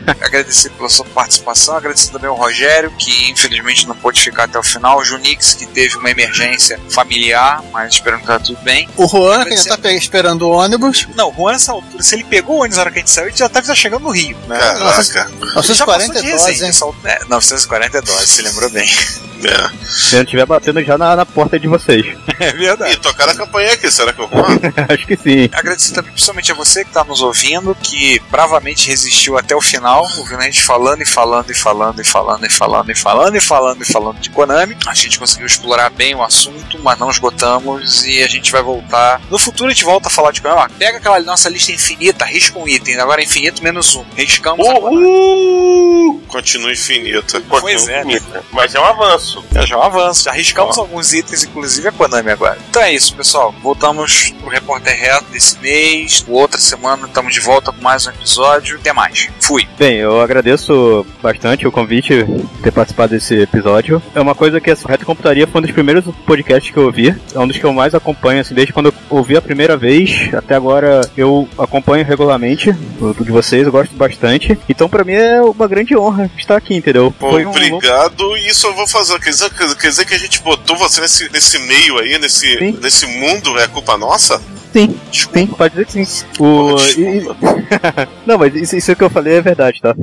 [0.21, 4.63] agradecer pela sua participação, agradecer também ao Rogério, que infelizmente não pôde ficar até o
[4.63, 8.87] final, o Junix, que teve uma emergência familiar, mas esperando que tá tudo bem.
[8.97, 11.07] O Juan, que ainda tá pe- esperando o ônibus.
[11.15, 13.11] Não, o Juan, nessa altura, se ele pegou o ônibus na hora que a gente
[13.11, 14.57] saiu, ele já tava chegando no Rio, né?
[14.59, 15.03] Caraca.
[15.03, 15.13] Já
[15.53, 16.73] passou 940 de doses, resenha, hein?
[16.73, 18.87] só- é, 940 doses, se lembrou bem.
[19.43, 19.85] É.
[19.87, 22.05] Se eu estiver batendo já na, na porta de vocês.
[22.37, 22.91] É verdade.
[22.91, 24.43] Ih, tocaram a campanha aqui, será que eu vou?
[24.89, 25.49] Acho que sim.
[25.53, 30.05] Agradecer também principalmente a você que está nos ouvindo, que bravamente resistiu até o final,
[30.17, 33.41] ouvindo a gente falando e falando e falando e falando e falando e falando e
[33.41, 34.75] falando e falando de Konami.
[34.85, 39.21] A gente conseguiu explorar bem o assunto, mas não esgotamos e a gente vai voltar.
[39.29, 40.59] No futuro a gente volta a falar de Konami.
[40.59, 44.03] Ó, pega aquela nossa lista infinita, risca um item, agora é infinito menos um.
[44.17, 45.05] Riscamos a Konami.
[45.05, 46.21] Uhul!
[46.27, 47.39] Continua infinita.
[47.65, 48.03] Pois é?
[48.51, 49.43] Mas é um avanço.
[49.51, 52.57] Já, já é um avanço, já arriscamos alguns itens, inclusive a Konami agora.
[52.69, 53.53] Então é isso, pessoal.
[53.61, 56.23] Voltamos pro Repórter Reto desse mês.
[56.27, 58.77] Outra semana estamos de volta com mais um episódio.
[58.77, 59.29] Até mais.
[59.39, 59.67] Fui.
[59.77, 62.25] Bem, eu agradeço bastante o convite
[62.61, 64.01] ter participado desse episódio.
[64.13, 67.15] É uma coisa que essa Reto Computaria foi um dos primeiros podcasts que eu ouvi.
[67.33, 70.15] É um dos que eu mais acompanho, assim, desde quando eu ouvi a primeira vez
[70.33, 74.57] até agora eu acompanho regularmente o de vocês, eu gosto bastante.
[74.69, 77.13] Então pra mim é uma grande honra estar aqui, entendeu?
[77.17, 78.37] Pô, Foi um- obrigado.
[78.37, 79.19] E isso eu vou fazer.
[79.19, 82.77] Quer dizer, quer dizer que a gente botou você nesse, nesse meio aí, nesse, Sim.
[82.81, 84.41] nesse mundo, é culpa nossa?
[84.75, 86.25] Sim, sim, pode dizer que sim.
[86.37, 86.75] O...
[86.97, 87.23] e-
[88.27, 89.95] não, mas isso, isso que eu falei é verdade, tá?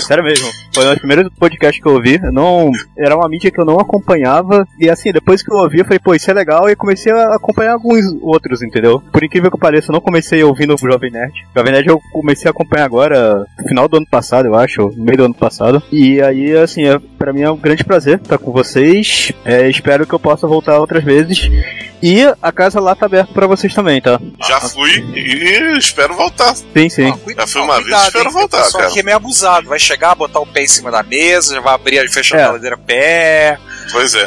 [0.00, 0.48] Sério mesmo.
[0.74, 2.18] Foi um dos primeiros podcasts que eu ouvi.
[2.32, 4.66] Não, era uma mídia que eu não acompanhava.
[4.80, 6.68] E assim, depois que eu ouvi, eu falei, pô, isso é legal.
[6.68, 9.00] E comecei a acompanhar alguns outros, entendeu?
[9.12, 11.32] Por incrível que pareça, eu não comecei ouvindo o Jovem Nerd.
[11.54, 15.18] Jovem Nerd eu comecei a acompanhar agora, final do ano passado, eu acho, no meio
[15.18, 15.80] do ano passado.
[15.92, 19.30] E aí, assim, é, pra mim é um grande prazer estar com vocês.
[19.44, 21.48] É, espero que eu possa voltar outras vezes.
[22.02, 24.15] E a casa lá tá aberta pra vocês também, tá?
[24.46, 26.54] Já fui e espero voltar.
[26.54, 27.12] Sim, sim.
[27.36, 28.90] Já fui uma vez, cuidado, espero hein, voltar, pessoal cara.
[28.90, 29.68] aqui é meio abusado.
[29.68, 32.42] Vai chegar, botar o pé em cima da mesa, já vai abrir e fechar É.
[32.42, 33.58] a geladeira pé.
[33.92, 34.26] Pois é.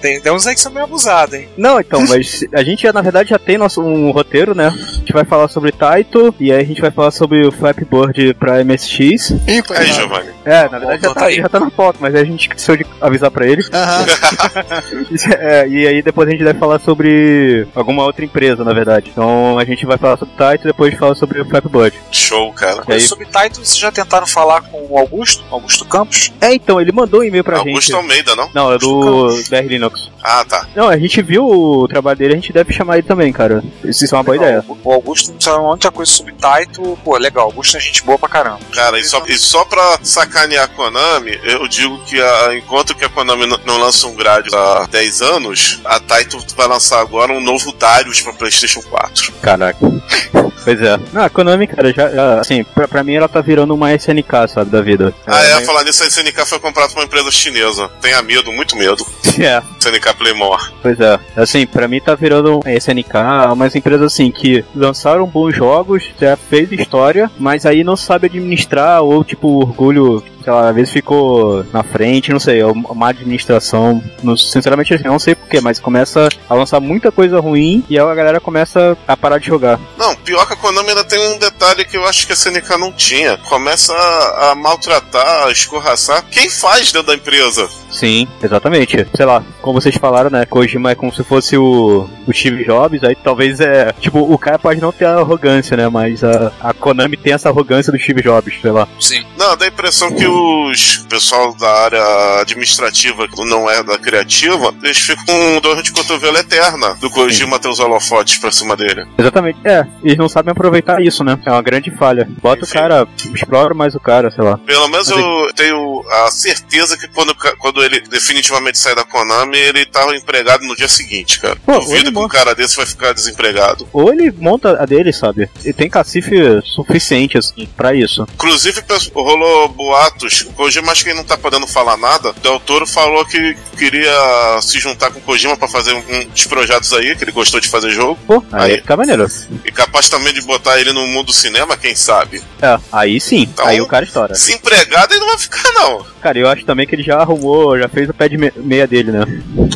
[0.00, 1.48] Tem, tem uns aí que são meio abusados, hein?
[1.56, 4.68] Não, então, mas a gente já, na verdade já tem nosso um roteiro, né?
[4.68, 8.34] A gente vai falar sobre Taito e aí a gente vai falar sobre o Flapboard
[8.34, 9.30] pra MSX.
[9.30, 9.88] Ih, Aí, coitado.
[9.88, 10.30] Giovanni.
[10.44, 11.36] É, na verdade já tá, tá aí.
[11.36, 13.62] já tá na pauta, mas a gente esqueceu de avisar pra ele.
[13.72, 14.06] Aham.
[15.40, 19.10] É, e aí depois a gente vai falar sobre alguma outra empresa, na verdade.
[19.20, 21.94] Então a gente vai falar sobre Taito e depois fala sobre o Flapboard.
[22.10, 22.82] Show, cara.
[22.88, 25.44] E aí- Sobre Titan, vocês já tentaram falar com o Augusto?
[25.50, 26.32] Augusto Campos?
[26.40, 27.96] É, então, ele mandou um e-mail pra Augusto gente.
[27.96, 28.48] Almeida, não?
[28.54, 30.08] Não, é do BR Linux.
[30.22, 30.66] Ah, tá.
[30.74, 33.62] Não, a gente viu o trabalho dele, a gente deve chamar ele também, cara.
[33.84, 34.64] Isso é uma boa ideia.
[34.68, 36.98] O Augusto não sabe muita coisa sobre Taito.
[37.04, 37.44] Pô, legal.
[37.46, 38.60] Augusto é gente boa pra caramba.
[38.72, 43.04] Cara, e só, e só pra sacanear a Konami, eu digo que a- enquanto que
[43.04, 47.32] a Konami n- não lança um grade há 10 anos, a Taito vai lançar agora
[47.32, 49.09] um novo Darius pra PlayStation 4.
[49.14, 49.32] 4.
[49.42, 50.49] Caraca.
[50.64, 50.98] Pois é.
[51.12, 54.48] Não, a Konami, cara, já, já, assim, pra, pra mim ela tá virando uma SNK,
[54.48, 55.14] sabe, da vida.
[55.26, 57.88] Ah, é, falar nisso, a SNK foi comprada por uma empresa chinesa.
[58.00, 59.04] Tenha medo, muito medo.
[59.40, 60.60] É, SNK Playmore.
[60.82, 61.18] pois é.
[61.36, 63.14] Assim, pra mim tá virando uma SNK,
[63.52, 69.02] umas empresas assim que lançaram bons jogos, já fez história, mas aí não sabe administrar
[69.02, 73.08] ou tipo o orgulho, sei lá, às vezes ficou na frente, não sei, é uma
[73.08, 77.98] administração, não- sinceramente eu não sei porquê, mas começa a lançar muita coisa ruim e
[77.98, 79.78] aí a galera começa a parar de jogar.
[79.96, 82.78] Não, pior que a Konami ainda tem um detalhe que eu acho que a SNK
[82.78, 83.36] não tinha.
[83.48, 87.68] Começa a, a maltratar, a escorraçar quem faz dentro da empresa.
[87.90, 89.06] Sim, exatamente.
[89.14, 90.46] Sei lá, como vocês falaram, né?
[90.46, 93.92] Kojima é como se fosse o, o Steve Jobs, aí talvez é.
[94.00, 95.88] Tipo, o cara pode não ter a arrogância, né?
[95.88, 98.86] Mas a, a Konami tem essa arrogância do Steve Jobs, sei lá.
[99.00, 99.24] Sim.
[99.36, 104.72] Não, dá a impressão que os pessoal da área administrativa, que não é da criativa,
[104.82, 109.06] eles ficam com dor de cotovelo eterna do Kojima ter os holofotes pra cima dele.
[109.18, 109.58] Exatamente.
[109.64, 111.38] É, eles não sabem aproveitar isso, né?
[111.44, 112.28] É uma grande falha.
[112.42, 112.74] Bota o Sim.
[112.74, 114.58] cara, explora mais o cara, sei lá.
[114.58, 119.56] Pelo menos Mas eu tenho a certeza que quando, quando ele definitivamente sair da Konami,
[119.56, 121.56] ele tava empregado no dia seguinte, cara.
[121.64, 123.88] Pô, Duvido que um cara desse vai ficar desempregado.
[123.92, 125.48] Ou ele monta a dele, sabe?
[125.64, 128.26] E tem cacife suficiente, assim, pra isso.
[128.34, 128.82] Inclusive,
[129.14, 130.42] rolou boatos.
[130.42, 132.32] O Kojima acho que ele não tá podendo falar nada.
[132.42, 134.12] Del Toro falou que queria
[134.60, 136.02] se juntar com o Kojima pra fazer um,
[136.32, 138.18] uns projetos aí, que ele gostou de fazer jogo.
[138.26, 138.76] Pô, aí, Aí.
[138.78, 139.26] fica maneiro.
[139.64, 142.42] E capaz também de botar ele no mundo do cinema, quem sabe.
[142.62, 143.42] É, aí sim.
[143.42, 144.32] Então- aí o cara estoura.
[144.32, 146.04] Desempregado ele não vai ficar, não.
[146.20, 148.86] Cara, eu acho também que ele já arrumou, já fez o pé de me- meia
[148.86, 149.20] dele, né?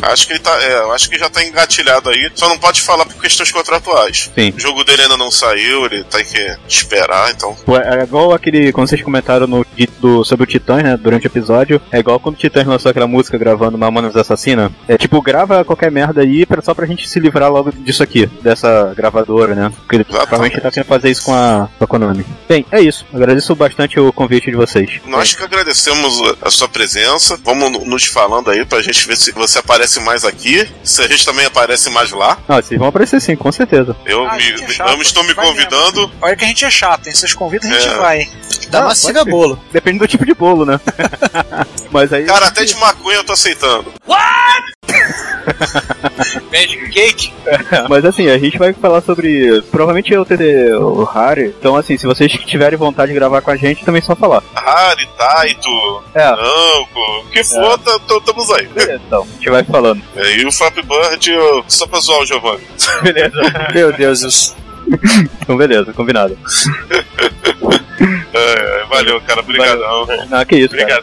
[0.03, 0.55] Acho que ele tá.
[0.61, 2.29] É, eu acho que já tá engatilhado aí.
[2.35, 4.29] Só não pode falar por questões contratuais.
[4.37, 4.53] Sim.
[4.55, 7.55] O jogo dele ainda não saiu, ele tem que esperar, então.
[7.65, 9.65] Pô, É igual aquele, quando vocês comentaram no,
[9.99, 13.07] do, sobre o Titãs, né, durante o episódio, é igual quando o Titãs lançou aquela
[13.07, 14.71] música gravando Mamonas Assassina.
[14.87, 18.27] É tipo, grava qualquer merda aí pra, só pra gente se livrar logo disso aqui,
[18.41, 19.71] dessa gravadora, né?
[19.87, 22.25] Porque provavelmente tá querendo fazer isso com a, com a Konami.
[22.47, 23.05] Bem, é isso.
[23.13, 24.99] Agradeço bastante o convite de vocês.
[25.05, 27.37] Nós que agradecemos a sua presença.
[27.43, 30.67] Vamos no- nos falando aí pra gente ver se você aparece mais aqui.
[30.83, 32.37] Se a gente também aparece mais lá.
[32.47, 33.95] Não, vocês vão aparecer sim, com certeza.
[34.05, 34.91] Eu, Ah, me, é chato.
[34.91, 36.11] eu estou me convidando.
[36.21, 37.13] Olha que a gente é chato, hein?
[37.13, 37.95] Vocês convidam, a gente É.
[37.97, 38.29] vai.
[38.73, 39.31] Ah, massiga pode ser.
[39.31, 39.59] bolo.
[39.71, 40.79] Depende do tipo de bolo, né?
[41.91, 42.25] Mas aí.
[42.25, 43.93] Cara, até de maconha eu tô aceitando.
[46.51, 47.33] Magic Cake?
[47.89, 49.61] Mas assim, a gente vai falar sobre.
[49.71, 51.47] Provavelmente eu ter o Harry.
[51.59, 54.41] Então, assim, se vocês tiverem vontade de gravar com a gente, também é só falar.
[54.55, 56.23] Harry, Taito, É.
[56.29, 58.67] Namco, o que for, tá- tá- estamos aí.
[58.67, 59.21] Beleza, então.
[59.23, 60.01] A gente vai falando.
[60.15, 62.63] É, E o Flappy Bird, eu- só pra zoar o Giovanni.
[63.03, 63.69] Beleza.
[63.73, 64.55] Meu Deus, isso.
[65.41, 66.37] então, beleza, combinado.
[68.33, 69.41] É, valeu, cara.
[69.41, 70.07] Obrigadão.
[70.29, 71.01] Não, que isso, cara.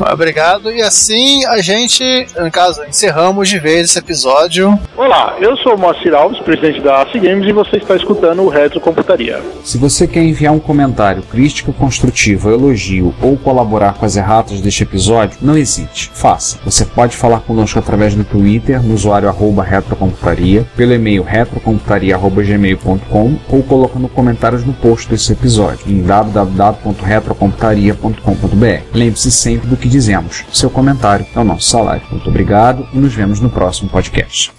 [0.12, 0.72] Obrigado.
[0.72, 4.78] E assim a gente, no caso, encerramos de vez esse episódio.
[4.96, 8.48] Olá, eu sou o Moacir Alves, presidente da AC Games, e você está escutando o
[8.48, 9.40] Retrocomputaria.
[9.64, 14.82] Se você quer enviar um comentário, crítica construtiva, elogio ou colaborar com as erratas deste
[14.82, 16.58] episódio, não hesite, faça.
[16.64, 23.62] Você pode falar conosco através do Twitter, no usuário arroba retrocomputaria, pelo e-mail retrocomputaria.gmail.com ou
[23.62, 28.82] colocando comentários no post desse episódio em www.retrocomputaria.com.br.
[28.94, 30.44] Lembre-se sempre do que dizemos.
[30.52, 32.02] Seu comentário é o nosso salário.
[32.10, 34.52] Muito obrigado e nos vemos no próximo podcast.